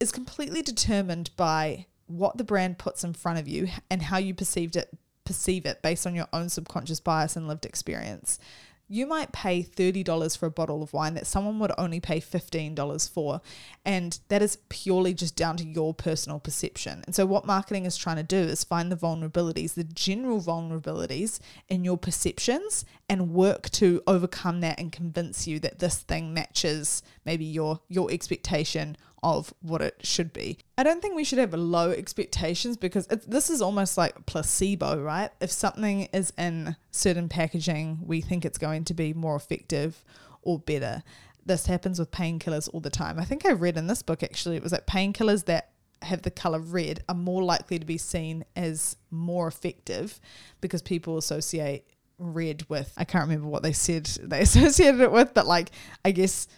is 0.00 0.12
completely 0.12 0.62
determined 0.62 1.30
by 1.36 1.86
what 2.06 2.36
the 2.38 2.44
brand 2.44 2.78
puts 2.78 3.04
in 3.04 3.12
front 3.12 3.38
of 3.38 3.46
you 3.46 3.68
and 3.90 4.02
how 4.02 4.16
you 4.16 4.34
perceived 4.34 4.76
it 4.76 4.88
perceive 5.24 5.66
it 5.66 5.82
based 5.82 6.06
on 6.06 6.14
your 6.14 6.26
own 6.32 6.48
subconscious 6.48 7.00
bias 7.00 7.36
and 7.36 7.46
lived 7.46 7.66
experience 7.66 8.38
you 8.88 9.06
might 9.06 9.32
pay 9.32 9.62
$30 9.62 10.36
for 10.36 10.46
a 10.46 10.50
bottle 10.50 10.82
of 10.82 10.92
wine 10.92 11.14
that 11.14 11.26
someone 11.26 11.58
would 11.58 11.72
only 11.76 12.00
pay 12.00 12.20
$15 12.20 13.10
for. 13.10 13.40
And 13.84 14.18
that 14.28 14.42
is 14.42 14.58
purely 14.68 15.14
just 15.14 15.36
down 15.36 15.56
to 15.58 15.64
your 15.64 15.92
personal 15.92 16.40
perception. 16.40 17.02
And 17.06 17.14
so, 17.14 17.26
what 17.26 17.46
marketing 17.46 17.84
is 17.84 17.96
trying 17.96 18.16
to 18.16 18.22
do 18.22 18.36
is 18.36 18.64
find 18.64 18.90
the 18.90 18.96
vulnerabilities, 18.96 19.74
the 19.74 19.84
general 19.84 20.40
vulnerabilities 20.40 21.38
in 21.68 21.84
your 21.84 21.98
perceptions, 21.98 22.84
and 23.08 23.30
work 23.30 23.70
to 23.70 24.02
overcome 24.06 24.60
that 24.60 24.80
and 24.80 24.90
convince 24.90 25.46
you 25.46 25.60
that 25.60 25.78
this 25.78 25.98
thing 25.98 26.32
matches 26.32 27.02
maybe 27.24 27.44
your, 27.44 27.80
your 27.88 28.10
expectation 28.10 28.96
of 29.22 29.52
what 29.60 29.82
it 29.82 29.96
should 30.02 30.32
be. 30.32 30.58
I 30.76 30.82
don't 30.82 31.02
think 31.02 31.16
we 31.16 31.24
should 31.24 31.38
have 31.38 31.54
low 31.54 31.90
expectations 31.90 32.76
because 32.76 33.06
this 33.06 33.50
is 33.50 33.60
almost 33.60 33.98
like 33.98 34.26
placebo, 34.26 35.00
right? 35.00 35.30
If 35.40 35.50
something 35.50 36.02
is 36.12 36.32
in 36.38 36.76
certain 36.90 37.28
packaging, 37.28 38.00
we 38.02 38.20
think 38.20 38.44
it's 38.44 38.58
going 38.58 38.84
to 38.84 38.94
be 38.94 39.12
more 39.12 39.36
effective 39.36 40.04
or 40.42 40.58
better. 40.58 41.02
This 41.44 41.66
happens 41.66 41.98
with 41.98 42.10
painkillers 42.10 42.68
all 42.72 42.80
the 42.80 42.90
time. 42.90 43.18
I 43.18 43.24
think 43.24 43.46
I 43.46 43.52
read 43.52 43.76
in 43.76 43.86
this 43.86 44.02
book 44.02 44.22
actually, 44.22 44.56
it 44.56 44.62
was 44.62 44.72
that 44.72 44.86
painkillers 44.86 45.46
that 45.46 45.70
have 46.02 46.22
the 46.22 46.30
color 46.30 46.60
red 46.60 47.02
are 47.08 47.14
more 47.14 47.42
likely 47.42 47.78
to 47.78 47.86
be 47.86 47.98
seen 47.98 48.44
as 48.54 48.96
more 49.10 49.48
effective 49.48 50.20
because 50.60 50.80
people 50.80 51.18
associate 51.18 51.84
red 52.18 52.64
with 52.68 52.92
I 52.96 53.04
can't 53.04 53.22
remember 53.22 53.48
what 53.48 53.62
they 53.62 53.72
said 53.72 54.04
they 54.04 54.40
associated 54.42 55.00
it 55.00 55.12
with, 55.12 55.34
but 55.34 55.46
like 55.46 55.70
I 56.04 56.10
guess 56.12 56.48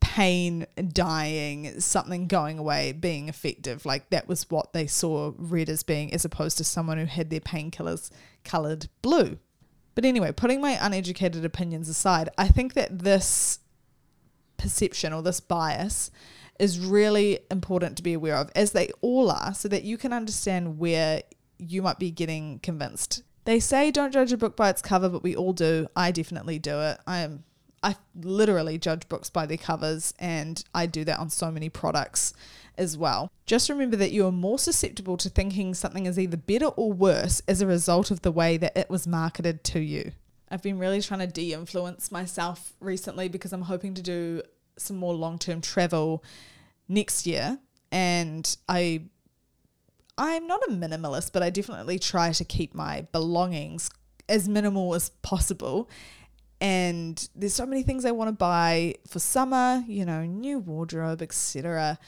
pain, 0.00 0.66
dying, 0.88 1.80
something 1.80 2.26
going 2.26 2.58
away, 2.58 2.92
being 2.92 3.28
effective. 3.28 3.84
Like 3.84 4.10
that 4.10 4.28
was 4.28 4.50
what 4.50 4.72
they 4.72 4.86
saw 4.86 5.32
red 5.36 5.68
as 5.68 5.82
being, 5.82 6.12
as 6.12 6.24
opposed 6.24 6.58
to 6.58 6.64
someone 6.64 6.98
who 6.98 7.06
had 7.06 7.30
their 7.30 7.40
painkillers 7.40 8.10
colored 8.44 8.88
blue. 9.02 9.38
But 9.94 10.04
anyway, 10.04 10.32
putting 10.32 10.60
my 10.60 10.78
uneducated 10.80 11.44
opinions 11.44 11.88
aside, 11.88 12.28
I 12.36 12.48
think 12.48 12.74
that 12.74 12.98
this 12.98 13.60
perception 14.56 15.12
or 15.12 15.22
this 15.22 15.40
bias 15.40 16.10
is 16.58 16.78
really 16.78 17.40
important 17.50 17.96
to 17.96 18.02
be 18.02 18.14
aware 18.14 18.36
of, 18.36 18.50
as 18.54 18.72
they 18.72 18.90
all 19.00 19.30
are, 19.30 19.54
so 19.54 19.68
that 19.68 19.84
you 19.84 19.98
can 19.98 20.12
understand 20.12 20.78
where 20.78 21.22
you 21.58 21.82
might 21.82 21.98
be 21.98 22.10
getting 22.10 22.58
convinced. 22.60 23.22
They 23.44 23.60
say 23.60 23.90
don't 23.90 24.12
judge 24.12 24.32
a 24.32 24.36
book 24.36 24.56
by 24.56 24.70
its 24.70 24.82
cover, 24.82 25.08
but 25.08 25.22
we 25.22 25.36
all 25.36 25.52
do. 25.52 25.86
I 25.94 26.10
definitely 26.10 26.58
do 26.58 26.80
it. 26.80 26.98
I 27.06 27.18
am 27.18 27.44
I 27.86 27.94
literally 28.20 28.78
judge 28.78 29.08
books 29.08 29.30
by 29.30 29.46
their 29.46 29.56
covers, 29.56 30.12
and 30.18 30.62
I 30.74 30.86
do 30.86 31.04
that 31.04 31.20
on 31.20 31.30
so 31.30 31.52
many 31.52 31.68
products 31.68 32.34
as 32.76 32.98
well. 32.98 33.30
Just 33.46 33.68
remember 33.68 33.96
that 33.98 34.10
you 34.10 34.26
are 34.26 34.32
more 34.32 34.58
susceptible 34.58 35.16
to 35.18 35.28
thinking 35.28 35.72
something 35.72 36.04
is 36.04 36.18
either 36.18 36.36
better 36.36 36.66
or 36.66 36.92
worse 36.92 37.42
as 37.46 37.60
a 37.60 37.66
result 37.66 38.10
of 38.10 38.22
the 38.22 38.32
way 38.32 38.56
that 38.56 38.76
it 38.76 38.90
was 38.90 39.06
marketed 39.06 39.62
to 39.62 39.78
you. 39.78 40.10
I've 40.50 40.62
been 40.62 40.80
really 40.80 41.00
trying 41.00 41.20
to 41.20 41.28
de 41.28 41.52
influence 41.52 42.10
myself 42.10 42.72
recently 42.80 43.28
because 43.28 43.52
I'm 43.52 43.62
hoping 43.62 43.94
to 43.94 44.02
do 44.02 44.42
some 44.76 44.96
more 44.96 45.14
long 45.14 45.38
term 45.38 45.60
travel 45.60 46.24
next 46.88 47.24
year. 47.24 47.60
And 47.92 48.56
I 48.68 49.02
I'm 50.18 50.48
not 50.48 50.60
a 50.66 50.72
minimalist, 50.72 51.32
but 51.32 51.44
I 51.44 51.50
definitely 51.50 52.00
try 52.00 52.32
to 52.32 52.44
keep 52.44 52.74
my 52.74 53.06
belongings 53.12 53.90
as 54.28 54.48
minimal 54.48 54.92
as 54.96 55.10
possible. 55.22 55.88
And 56.60 57.28
there's 57.34 57.54
so 57.54 57.66
many 57.66 57.82
things 57.82 58.04
I 58.04 58.12
want 58.12 58.28
to 58.28 58.32
buy 58.32 58.94
for 59.06 59.18
summer, 59.18 59.84
you 59.86 60.04
know, 60.04 60.24
new 60.24 60.58
wardrobe, 60.58 61.20
etc. 61.20 61.98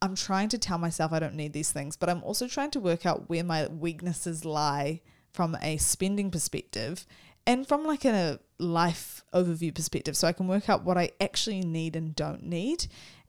I'm 0.00 0.14
trying 0.14 0.48
to 0.50 0.58
tell 0.58 0.78
myself 0.78 1.12
I 1.12 1.18
don't 1.18 1.34
need 1.34 1.52
these 1.52 1.72
things, 1.72 1.96
but 1.96 2.08
I'm 2.08 2.22
also 2.22 2.46
trying 2.46 2.70
to 2.72 2.80
work 2.80 3.06
out 3.06 3.28
where 3.28 3.42
my 3.42 3.66
weaknesses 3.66 4.44
lie 4.44 5.00
from 5.32 5.56
a 5.62 5.76
spending 5.78 6.30
perspective 6.30 7.06
and 7.46 7.66
from 7.66 7.84
like 7.84 8.04
a 8.04 8.40
life 8.58 9.24
overview 9.34 9.74
perspective 9.74 10.16
so 10.16 10.26
I 10.26 10.32
can 10.32 10.48
work 10.48 10.68
out 10.68 10.84
what 10.84 10.98
I 10.98 11.10
actually 11.20 11.60
need 11.60 11.96
and 11.96 12.14
don't 12.14 12.42
need 12.42 12.86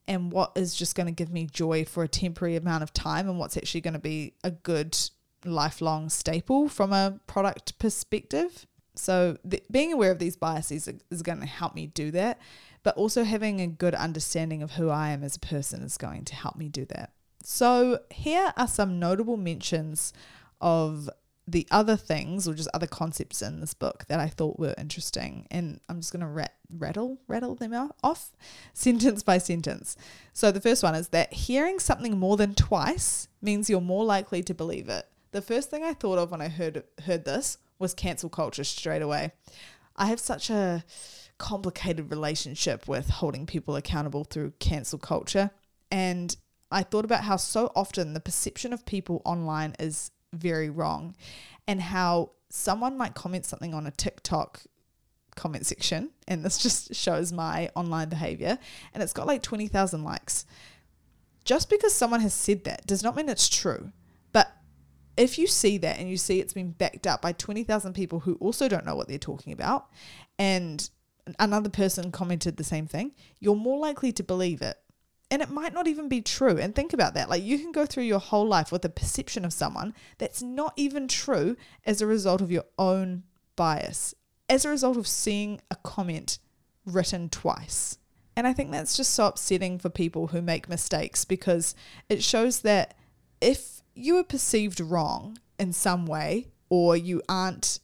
and 0.08 0.32
what 0.32 0.54
is 0.56 0.73
just 0.73 0.95
going 0.95 1.08
to 1.08 1.12
give 1.12 1.32
me 1.32 1.45
joy 1.45 1.84
for 1.86 2.04
a 2.04 2.08
temporary 2.08 2.56
amount 2.56 2.84
of 2.84 2.93
time 2.93 3.30
and 3.30 3.38
what's 3.38 3.58
actually 3.58 3.82
going 3.82 3.93
to 3.93 4.00
be 4.00 4.34
a 4.43 4.52
good 4.52 4.97
lifelong 5.45 6.10
staple 6.10 6.69
from 6.69 6.93
a 6.93 7.19
product 7.28 7.78
perspective. 7.78 8.65
So, 8.98 9.38
the, 9.44 9.62
being 9.70 9.94
aware 9.94 10.12
of 10.12 10.20
these 10.20 10.36
biases 10.36 10.90
is 11.10 11.22
going 11.22 11.40
to 11.40 11.46
help 11.46 11.76
me 11.76 11.88
do 11.88 12.12
that, 12.12 12.40
but 12.84 12.96
also 12.98 13.24
having 13.24 13.62
a 13.62 13.68
good 13.68 13.96
understanding 13.96 14.64
of 14.64 14.72
who 14.72 14.90
I 14.90 15.10
am 15.10 15.24
as 15.24 15.36
a 15.36 15.40
person 15.40 15.82
is 15.82 15.98
going 15.98 16.26
to 16.26 16.36
help 16.36 16.56
me 16.56 16.70
do 16.70 16.86
that. 16.86 17.12
So, 17.44 18.00
here 18.10 18.54
are 18.58 18.68
some 18.68 19.00
notable 19.00 19.38
mentions 19.38 20.14
of 20.60 21.10
the 21.48 21.66
other 21.72 21.96
things 21.96 22.48
or 22.48 22.54
just 22.54 22.68
other 22.74 22.88
concepts 22.88 23.42
in 23.42 23.62
this 23.62 23.74
book 23.74 24.04
that 24.10 24.20
I 24.20 24.28
thought 24.28 24.60
were 24.60 24.76
interesting. 24.78 25.48
And 25.50 25.80
I'm 25.88 26.02
just 26.02 26.12
going 26.12 26.22
to 26.22 26.28
rat- 26.28 26.56
rattle 26.70 27.20
rattle 27.28 27.56
them 27.56 27.74
off 28.04 28.32
sentence 28.74 29.24
by 29.24 29.38
sentence. 29.38 29.96
So 30.34 30.52
the 30.52 30.60
first 30.60 30.84
one 30.84 30.94
is 30.94 31.08
that 31.10 31.32
hearing 31.34 31.80
something 31.80 32.18
more 32.18 32.36
than 32.36 32.54
twice 32.54 33.30
means 33.42 33.70
you're 33.70 33.80
more 33.80 34.04
likely 34.04 34.44
to 34.44 34.54
believe 34.54 34.90
it. 34.90 35.08
The 35.32 35.42
first 35.42 35.70
thing 35.70 35.84
I 35.84 35.94
thought 35.94 36.18
of 36.18 36.32
when 36.32 36.42
I 36.42 36.50
heard 36.50 36.84
heard 37.06 37.24
this 37.24 37.58
was 37.80 37.94
cancel 37.94 38.30
culture 38.30 38.63
straight 38.63 39.02
away. 39.02 39.32
I 39.96 40.08
have 40.08 40.20
such 40.20 40.50
a 40.50 40.84
complicated 41.38 42.10
relationship 42.12 42.88
with 42.88 43.10
holding 43.10 43.46
people 43.46 43.76
accountable 43.76 44.24
through 44.24 44.54
cancel 44.60 44.98
culture 44.98 45.52
and 45.92 46.36
I 46.72 46.84
thought 46.84 47.06
about 47.06 47.24
how 47.24 47.38
so 47.38 47.72
often 47.76 48.13
the 48.13 48.20
perception 48.20 48.74
of 48.74 48.86
people 48.86 49.22
online 49.24 49.76
is 49.80 50.12
very 50.34 50.70
wrong 50.70 51.16
and 51.68 51.82
how 51.82 52.32
someone 52.50 52.98
might 52.98 53.13
comment 53.13 53.46
something 53.46 53.74
on 53.74 53.88
a 53.88 53.92
TikTok 53.92 54.62
comment 55.36 55.66
section 55.66 56.10
and 56.28 56.44
this 56.44 56.58
just 56.58 56.96
shows 56.96 57.32
my 57.32 57.70
online 57.76 58.10
behavior 58.10 58.58
and 58.94 59.02
it's 59.02 59.13
got 59.13 59.28
like 59.28 59.44
20,000 59.44 60.04
likes. 60.04 60.46
Just 61.46 61.70
because 61.70 61.94
someone 61.94 62.20
has 62.20 62.34
said 62.34 62.66
that 62.66 62.86
does 62.86 63.04
not 63.04 63.16
mean 63.16 63.30
it's 63.30 63.48
true. 63.48 63.94
If 65.17 65.38
you 65.38 65.47
see 65.47 65.77
that 65.80 65.99
and 65.99 66.10
you 66.10 66.17
see 66.17 66.39
it's 66.39 66.53
been 66.53 66.71
backed 66.71 67.08
up 67.08 67.21
by 67.21 67.34
20,000 67.34 67.93
people 67.93 68.21
who 68.21 68.36
also 68.36 68.67
don't 68.67 68.86
know 68.86 68.95
what 68.95 69.08
they're 69.08 69.17
talking 69.17 69.51
about 69.51 69.88
and 70.38 70.89
another 71.39 71.69
person 71.69 72.12
commented 72.12 72.58
the 72.58 72.63
same 72.63 72.88
thing, 72.88 73.13
you're 73.39 73.56
more 73.56 73.80
likely 73.80 74.12
to 74.13 74.23
believe 74.23 74.62
it 74.62 74.77
and 75.30 75.41
it 75.41 75.49
might 75.49 75.73
not 75.73 75.88
even 75.88 76.08
be 76.08 76.21
true. 76.21 76.58
And 76.58 76.73
think 76.73 76.93
about 76.93 77.13
that. 77.15 77.30
Like 77.30 77.43
you 77.43 77.60
can 77.60 77.71
go 77.71 77.86
through 77.86 78.03
your 78.03 78.19
whole 78.19 78.47
life 78.47 78.71
with 78.71 78.86
a 78.86 78.89
perception 78.89 79.43
of 79.43 79.53
someone 79.53 79.93
that's 80.17 80.41
not 80.41 80.73
even 80.75 81.08
true 81.08 81.58
as 81.86 82.01
a 82.01 82.08
result 82.08 82.41
of 82.41 82.51
your 82.51 82.65
own 82.77 83.23
bias, 83.56 84.13
as 84.49 84.63
a 84.63 84.69
result 84.69 84.97
of 84.97 85.08
seeing 85.08 85.62
a 85.69 85.75
comment 85.75 86.39
written 86.86 87.27
twice. 87.30 87.97
And 88.36 88.47
I 88.47 88.53
think 88.53 88.71
that's 88.71 88.95
just 88.95 89.13
so 89.13 89.27
upsetting 89.27 89.80
for 89.80 89.89
people 89.89 90.27
who 90.27 90.41
make 90.41 90.69
mistakes 90.69 91.25
because 91.25 91.75
it 92.08 92.23
shows 92.23 92.62
that 92.62 92.95
if 93.41 93.77
you 93.98 94.18
are 94.18 94.24
perceived 94.24 94.80
wrong 94.80 95.38
in 95.60 95.74
some 95.74 96.06
way 96.06 96.48
or 96.70 96.96
you 96.96 97.22
aren't 97.28 97.80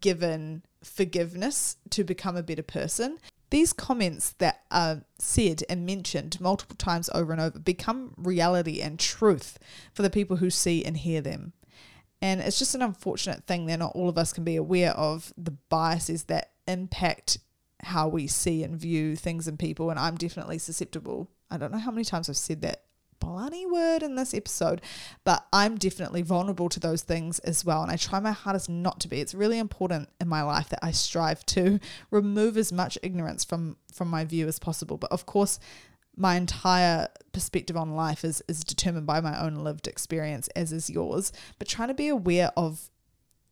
given 0.00 0.62
forgiveness 0.82 1.76
to 1.90 2.04
become 2.04 2.36
a 2.36 2.42
better 2.42 2.62
person, 2.62 3.18
these 3.50 3.72
comments 3.72 4.30
that 4.38 4.62
are 4.70 5.02
said 5.18 5.62
and 5.68 5.84
mentioned 5.84 6.40
multiple 6.40 6.76
times 6.76 7.10
over 7.14 7.32
and 7.32 7.40
over 7.40 7.58
become 7.58 8.14
reality 8.16 8.80
and 8.80 8.98
truth 8.98 9.58
for 9.92 10.02
the 10.02 10.10
people 10.10 10.36
who 10.36 10.48
see 10.48 10.84
and 10.84 10.96
hear 10.96 11.20
them. 11.20 11.52
And 12.22 12.40
it's 12.40 12.58
just 12.58 12.74
an 12.74 12.82
unfortunate 12.82 13.44
thing 13.46 13.66
that 13.66 13.80
not 13.80 13.92
all 13.94 14.08
of 14.08 14.16
us 14.16 14.32
can 14.32 14.44
be 14.44 14.56
aware 14.56 14.92
of 14.92 15.34
the 15.36 15.50
biases 15.50 16.24
that 16.24 16.52
impact 16.66 17.38
how 17.82 18.06
we 18.06 18.28
see 18.28 18.62
and 18.62 18.76
view 18.76 19.16
things 19.16 19.48
and 19.48 19.58
people. 19.58 19.90
And 19.90 19.98
I'm 19.98 20.16
definitely 20.16 20.58
susceptible. 20.58 21.28
I 21.50 21.58
don't 21.58 21.72
know 21.72 21.78
how 21.78 21.90
many 21.90 22.04
times 22.04 22.30
I've 22.30 22.36
said 22.36 22.62
that 22.62 22.84
bloody 23.22 23.64
word 23.64 24.02
in 24.02 24.16
this 24.16 24.34
episode, 24.34 24.82
but 25.22 25.46
I'm 25.52 25.76
definitely 25.76 26.22
vulnerable 26.22 26.68
to 26.68 26.80
those 26.80 27.02
things 27.02 27.38
as 27.40 27.64
well. 27.64 27.82
And 27.82 27.90
I 27.90 27.96
try 27.96 28.18
my 28.18 28.32
hardest 28.32 28.68
not 28.68 28.98
to 29.00 29.08
be. 29.08 29.20
It's 29.20 29.32
really 29.32 29.58
important 29.58 30.08
in 30.20 30.26
my 30.26 30.42
life 30.42 30.68
that 30.70 30.80
I 30.82 30.90
strive 30.90 31.46
to 31.46 31.78
remove 32.10 32.56
as 32.56 32.72
much 32.72 32.98
ignorance 33.02 33.44
from 33.44 33.76
from 33.92 34.08
my 34.08 34.24
view 34.24 34.48
as 34.48 34.58
possible. 34.58 34.96
But 34.96 35.12
of 35.12 35.24
course, 35.24 35.60
my 36.16 36.34
entire 36.34 37.08
perspective 37.32 37.76
on 37.76 37.94
life 37.94 38.24
is 38.24 38.42
is 38.48 38.64
determined 38.64 39.06
by 39.06 39.20
my 39.20 39.40
own 39.40 39.54
lived 39.54 39.86
experience, 39.86 40.48
as 40.56 40.72
is 40.72 40.90
yours. 40.90 41.32
But 41.60 41.68
trying 41.68 41.88
to 41.88 41.94
be 41.94 42.08
aware 42.08 42.50
of 42.56 42.90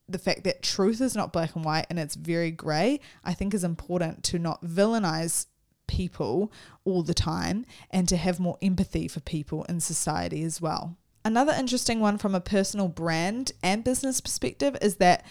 the 0.09 0.18
fact 0.18 0.42
that 0.42 0.62
truth 0.62 1.00
is 1.00 1.14
not 1.14 1.33
black 1.33 1.54
and 1.54 1.64
white 1.64 1.87
and 1.88 1.98
it's 1.98 2.16
very 2.16 2.50
grey, 2.50 2.98
I 3.22 3.35
think 3.35 3.54
is 3.54 3.62
important 3.62 4.24
to 4.24 4.40
not 4.40 4.64
villainize 4.64 5.46
people 5.90 6.53
all 6.85 7.03
the 7.03 7.12
time 7.12 7.66
and 7.90 8.09
to 8.09 8.16
have 8.16 8.38
more 8.38 8.57
empathy 8.62 9.09
for 9.09 9.18
people 9.18 9.64
in 9.64 9.81
society 9.81 10.44
as 10.44 10.61
well. 10.61 10.96
Another 11.24 11.53
interesting 11.53 11.98
one 11.98 12.16
from 12.16 12.35
a 12.35 12.40
personal 12.40 12.87
brand 12.87 13.53
and 13.62 13.83
business 13.83 14.20
perspective 14.20 14.76
is 14.81 14.96
that 14.96 15.26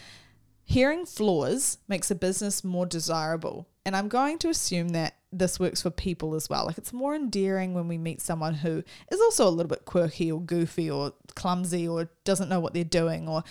hearing 0.65 1.05
flaws 1.05 1.77
makes 1.87 2.11
a 2.11 2.15
business 2.15 2.63
more 2.63 2.85
desirable. 2.85 3.67
And 3.85 3.95
I'm 3.95 4.09
going 4.09 4.37
to 4.39 4.49
assume 4.49 4.89
that 4.89 5.15
this 5.31 5.59
works 5.59 5.81
for 5.81 5.89
people 5.89 6.35
as 6.35 6.49
well. 6.49 6.65
Like 6.65 6.77
it's 6.77 6.93
more 6.93 7.15
endearing 7.15 7.73
when 7.73 7.87
we 7.87 7.97
meet 7.97 8.21
someone 8.21 8.55
who 8.55 8.83
is 9.11 9.21
also 9.21 9.47
a 9.47 9.49
little 9.49 9.69
bit 9.69 9.85
quirky 9.85 10.31
or 10.31 10.41
goofy 10.41 10.91
or 10.91 11.13
clumsy 11.35 11.87
or 11.87 12.09
doesn't 12.25 12.49
know 12.49 12.59
what 12.59 12.73
they're 12.73 12.83
doing 12.83 13.27
or 13.27 13.43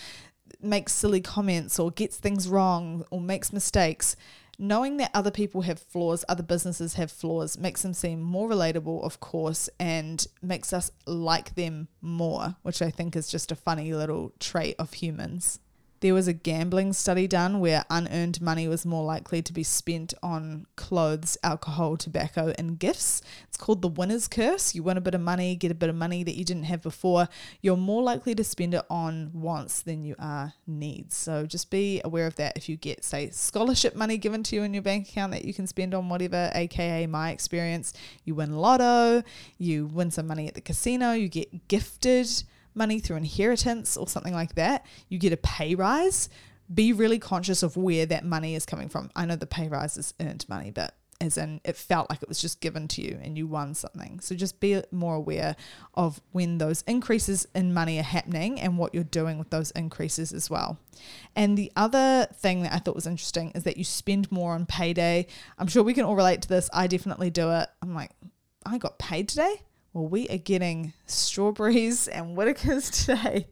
makes 0.61 0.93
silly 0.93 1.21
comments 1.21 1.79
or 1.79 1.91
gets 1.91 2.17
things 2.17 2.47
wrong 2.47 3.03
or 3.09 3.19
makes 3.19 3.51
mistakes 3.51 4.15
knowing 4.59 4.97
that 4.97 5.09
other 5.13 5.31
people 5.31 5.61
have 5.61 5.79
flaws, 5.79 6.25
other 6.27 6.43
businesses 6.43 6.95
have 6.95 7.09
flaws, 7.09 7.57
makes 7.57 7.81
them 7.81 7.93
seem 7.93 8.21
more 8.21 8.49
relatable, 8.49 9.01
of 9.03 9.19
course, 9.21 9.69
and 9.79 10.27
makes 10.41 10.73
us 10.73 10.91
like 11.07 11.55
them 11.55 11.87
more, 12.01 12.55
which 12.61 12.81
I 12.81 12.91
think 12.91 13.15
is 13.15 13.29
just 13.29 13.51
a 13.51 13.55
funny 13.55 13.93
little 13.93 14.33
trait 14.39 14.75
of 14.77 14.93
humans. 14.93 15.59
There 16.01 16.13
was 16.13 16.27
a 16.27 16.33
gambling 16.33 16.93
study 16.93 17.27
done 17.27 17.59
where 17.59 17.83
unearned 17.89 18.41
money 18.41 18.67
was 18.67 18.85
more 18.85 19.03
likely 19.03 19.41
to 19.41 19.51
be 19.51 19.63
spent 19.63 20.13
on 20.23 20.65
clothes, 20.75 21.37
alcohol, 21.43 21.97
tobacco, 21.97 22.53
and 22.57 22.79
gifts. 22.79 23.21
It's 23.47 23.57
called 23.57 23.81
the 23.81 23.89
winner's 23.89 24.27
curse. 24.27 24.73
You 24.73 24.83
win 24.83 24.95
a 24.95 25.01
bit 25.01 25.13
of 25.13 25.21
money, 25.21 25.55
get 25.55 25.71
a 25.71 25.75
bit 25.75 25.89
of 25.89 25.95
money 25.95 26.23
that 26.23 26.35
you 26.35 26.45
didn't 26.45 26.63
have 26.63 26.81
before. 26.81 27.27
You're 27.61 27.75
more 27.75 28.01
likely 28.01 28.33
to 28.35 28.43
spend 28.43 28.73
it 28.73 28.85
on 28.89 29.31
wants 29.33 29.81
than 29.81 30.05
you 30.05 30.15
are 30.19 30.53
needs. 30.65 31.17
So 31.17 31.45
just 31.45 31.69
be 31.69 32.01
aware 32.05 32.27
of 32.27 32.35
that 32.37 32.55
if 32.55 32.69
you 32.69 32.77
get, 32.77 33.03
say, 33.03 33.29
scholarship 33.31 33.95
money 33.95 34.17
given 34.17 34.43
to 34.43 34.55
you 34.55 34.63
in 34.63 34.73
your 34.73 34.83
bank 34.83 35.09
account 35.09 35.33
that 35.33 35.43
you 35.43 35.53
can 35.53 35.67
spend 35.67 35.93
on 35.93 36.07
whatever, 36.07 36.49
aka 36.55 37.07
my 37.07 37.31
experience. 37.31 37.93
You 38.23 38.35
win 38.35 38.55
lotto, 38.55 39.23
you 39.57 39.87
win 39.87 40.11
some 40.11 40.27
money 40.27 40.47
at 40.47 40.53
the 40.53 40.61
casino, 40.61 41.11
you 41.11 41.27
get 41.27 41.67
gifted 41.67 42.43
money 42.73 42.99
through 42.99 43.17
inheritance 43.17 43.97
or 43.97 44.07
something 44.07 44.33
like 44.33 44.55
that, 44.55 44.85
you 45.07 45.17
get 45.17 45.33
a 45.33 45.37
pay 45.37 45.75
rise, 45.75 46.29
be 46.73 46.93
really 46.93 47.19
conscious 47.19 47.63
of 47.63 47.77
where 47.77 48.05
that 48.05 48.25
money 48.25 48.55
is 48.55 48.65
coming 48.65 48.89
from. 48.89 49.09
I 49.15 49.25
know 49.25 49.35
the 49.35 49.47
pay 49.47 49.67
rise 49.67 49.97
is 49.97 50.13
earned 50.19 50.47
money, 50.47 50.71
but 50.71 50.95
as 51.21 51.37
in 51.37 51.59
it 51.65 51.75
felt 51.75 52.09
like 52.09 52.21
it 52.23 52.29
was 52.29 52.39
just 52.39 52.61
given 52.61 52.87
to 52.87 53.01
you 53.01 53.19
and 53.21 53.37
you 53.37 53.45
won 53.45 53.73
something. 53.73 54.19
So 54.21 54.35
just 54.35 54.59
be 54.59 54.81
more 54.91 55.15
aware 55.15 55.55
of 55.93 56.21
when 56.31 56.59
those 56.59 56.81
increases 56.83 57.45
in 57.53 57.73
money 57.73 57.99
are 57.99 58.03
happening 58.03 58.59
and 58.59 58.77
what 58.77 58.93
you're 58.93 59.03
doing 59.03 59.37
with 59.37 59.49
those 59.49 59.71
increases 59.71 60.31
as 60.31 60.49
well. 60.49 60.79
And 61.35 61.57
the 61.57 61.71
other 61.75 62.27
thing 62.33 62.63
that 62.63 62.73
I 62.73 62.77
thought 62.77 62.95
was 62.95 63.07
interesting 63.07 63.51
is 63.53 63.63
that 63.63 63.77
you 63.77 63.83
spend 63.83 64.31
more 64.31 64.53
on 64.53 64.65
payday. 64.65 65.27
I'm 65.57 65.67
sure 65.67 65.83
we 65.83 65.93
can 65.93 66.05
all 66.05 66.15
relate 66.15 66.41
to 66.43 66.47
this. 66.47 66.69
I 66.71 66.87
definitely 66.87 67.31
do 67.31 67.51
it. 67.51 67.67
I'm 67.81 67.93
like, 67.93 68.11
I 68.65 68.77
got 68.77 68.97
paid 68.97 69.27
today. 69.27 69.61
Well, 69.93 70.07
we 70.07 70.27
are 70.29 70.37
getting 70.37 70.93
strawberries 71.05 72.07
and 72.07 72.35
Whittaker's 72.35 72.89
today 73.05 73.47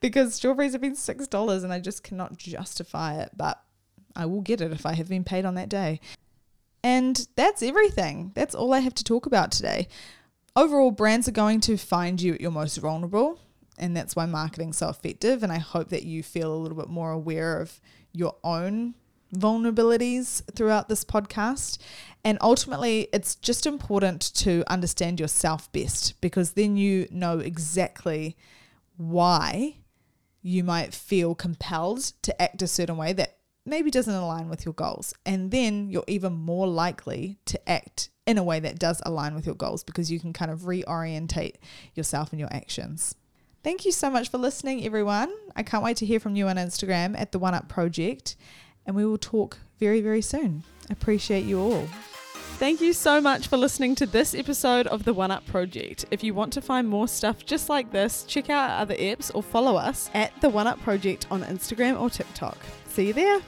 because 0.00 0.34
strawberries 0.34 0.72
have 0.72 0.80
been 0.80 0.94
$6 0.94 1.64
and 1.64 1.72
I 1.72 1.78
just 1.78 2.02
cannot 2.02 2.38
justify 2.38 3.20
it. 3.20 3.30
But 3.36 3.60
I 4.14 4.26
will 4.26 4.40
get 4.40 4.60
it 4.60 4.72
if 4.72 4.86
I 4.86 4.94
have 4.94 5.08
been 5.08 5.24
paid 5.24 5.44
on 5.44 5.54
that 5.56 5.68
day. 5.68 6.00
And 6.82 7.26
that's 7.36 7.62
everything. 7.62 8.32
That's 8.34 8.54
all 8.54 8.72
I 8.72 8.78
have 8.78 8.94
to 8.94 9.04
talk 9.04 9.26
about 9.26 9.50
today. 9.50 9.88
Overall, 10.54 10.90
brands 10.90 11.28
are 11.28 11.32
going 11.32 11.60
to 11.62 11.76
find 11.76 12.20
you 12.20 12.34
at 12.34 12.40
your 12.40 12.50
most 12.50 12.78
vulnerable, 12.78 13.38
and 13.76 13.94
that's 13.94 14.16
why 14.16 14.24
marketing's 14.24 14.78
so 14.78 14.88
effective. 14.88 15.42
And 15.42 15.52
I 15.52 15.58
hope 15.58 15.88
that 15.90 16.04
you 16.04 16.22
feel 16.22 16.54
a 16.54 16.56
little 16.56 16.78
bit 16.78 16.88
more 16.88 17.10
aware 17.10 17.60
of 17.60 17.78
your 18.12 18.36
own 18.42 18.94
vulnerabilities 19.34 20.42
throughout 20.54 20.88
this 20.88 21.04
podcast. 21.04 21.78
And 22.24 22.38
ultimately, 22.40 23.08
it's 23.12 23.36
just 23.36 23.66
important 23.66 24.20
to 24.34 24.64
understand 24.66 25.20
yourself 25.20 25.70
best 25.72 26.20
because 26.20 26.52
then 26.52 26.76
you 26.76 27.06
know 27.10 27.38
exactly 27.38 28.36
why 28.96 29.76
you 30.42 30.64
might 30.64 30.94
feel 30.94 31.34
compelled 31.34 32.00
to 32.22 32.40
act 32.40 32.62
a 32.62 32.66
certain 32.66 32.96
way 32.96 33.12
that 33.12 33.38
maybe 33.64 33.90
doesn't 33.90 34.14
align 34.14 34.48
with 34.48 34.64
your 34.64 34.74
goals. 34.74 35.12
And 35.26 35.50
then 35.50 35.90
you're 35.90 36.04
even 36.06 36.32
more 36.32 36.68
likely 36.68 37.38
to 37.46 37.68
act 37.68 38.10
in 38.26 38.38
a 38.38 38.44
way 38.44 38.60
that 38.60 38.78
does 38.78 39.02
align 39.04 39.34
with 39.34 39.46
your 39.46 39.54
goals 39.54 39.84
because 39.84 40.10
you 40.10 40.20
can 40.20 40.32
kind 40.32 40.50
of 40.50 40.60
reorientate 40.60 41.56
yourself 41.94 42.30
and 42.32 42.40
your 42.40 42.52
actions. 42.52 43.14
Thank 43.62 43.84
you 43.84 43.90
so 43.90 44.08
much 44.08 44.30
for 44.30 44.38
listening, 44.38 44.84
everyone. 44.84 45.32
I 45.56 45.64
can't 45.64 45.82
wait 45.82 45.96
to 45.98 46.06
hear 46.06 46.20
from 46.20 46.36
you 46.36 46.46
on 46.46 46.56
Instagram 46.56 47.18
at 47.18 47.32
the 47.32 47.40
One 47.40 47.54
Up 47.54 47.68
Project, 47.68 48.36
and 48.86 48.96
we 48.96 49.04
will 49.04 49.18
talk 49.18 49.58
very, 49.78 50.00
very 50.00 50.22
soon. 50.22 50.62
Appreciate 50.90 51.44
you 51.44 51.60
all. 51.60 51.86
Thank 52.58 52.80
you 52.80 52.94
so 52.94 53.20
much 53.20 53.48
for 53.48 53.58
listening 53.58 53.94
to 53.96 54.06
this 54.06 54.34
episode 54.34 54.86
of 54.86 55.04
the 55.04 55.12
One 55.12 55.30
Up 55.30 55.44
Project. 55.46 56.06
If 56.10 56.24
you 56.24 56.32
want 56.32 56.54
to 56.54 56.62
find 56.62 56.88
more 56.88 57.06
stuff 57.06 57.44
just 57.44 57.68
like 57.68 57.92
this, 57.92 58.22
check 58.22 58.48
out 58.48 58.70
our 58.70 58.80
other 58.80 58.94
apps 58.94 59.30
or 59.34 59.42
follow 59.42 59.76
us 59.76 60.08
at 60.14 60.32
the 60.40 60.48
One 60.48 60.66
Up 60.66 60.80
Project 60.80 61.26
on 61.30 61.42
Instagram 61.42 62.00
or 62.00 62.08
TikTok. 62.08 62.56
See 62.88 63.08
you 63.08 63.12
there. 63.12 63.40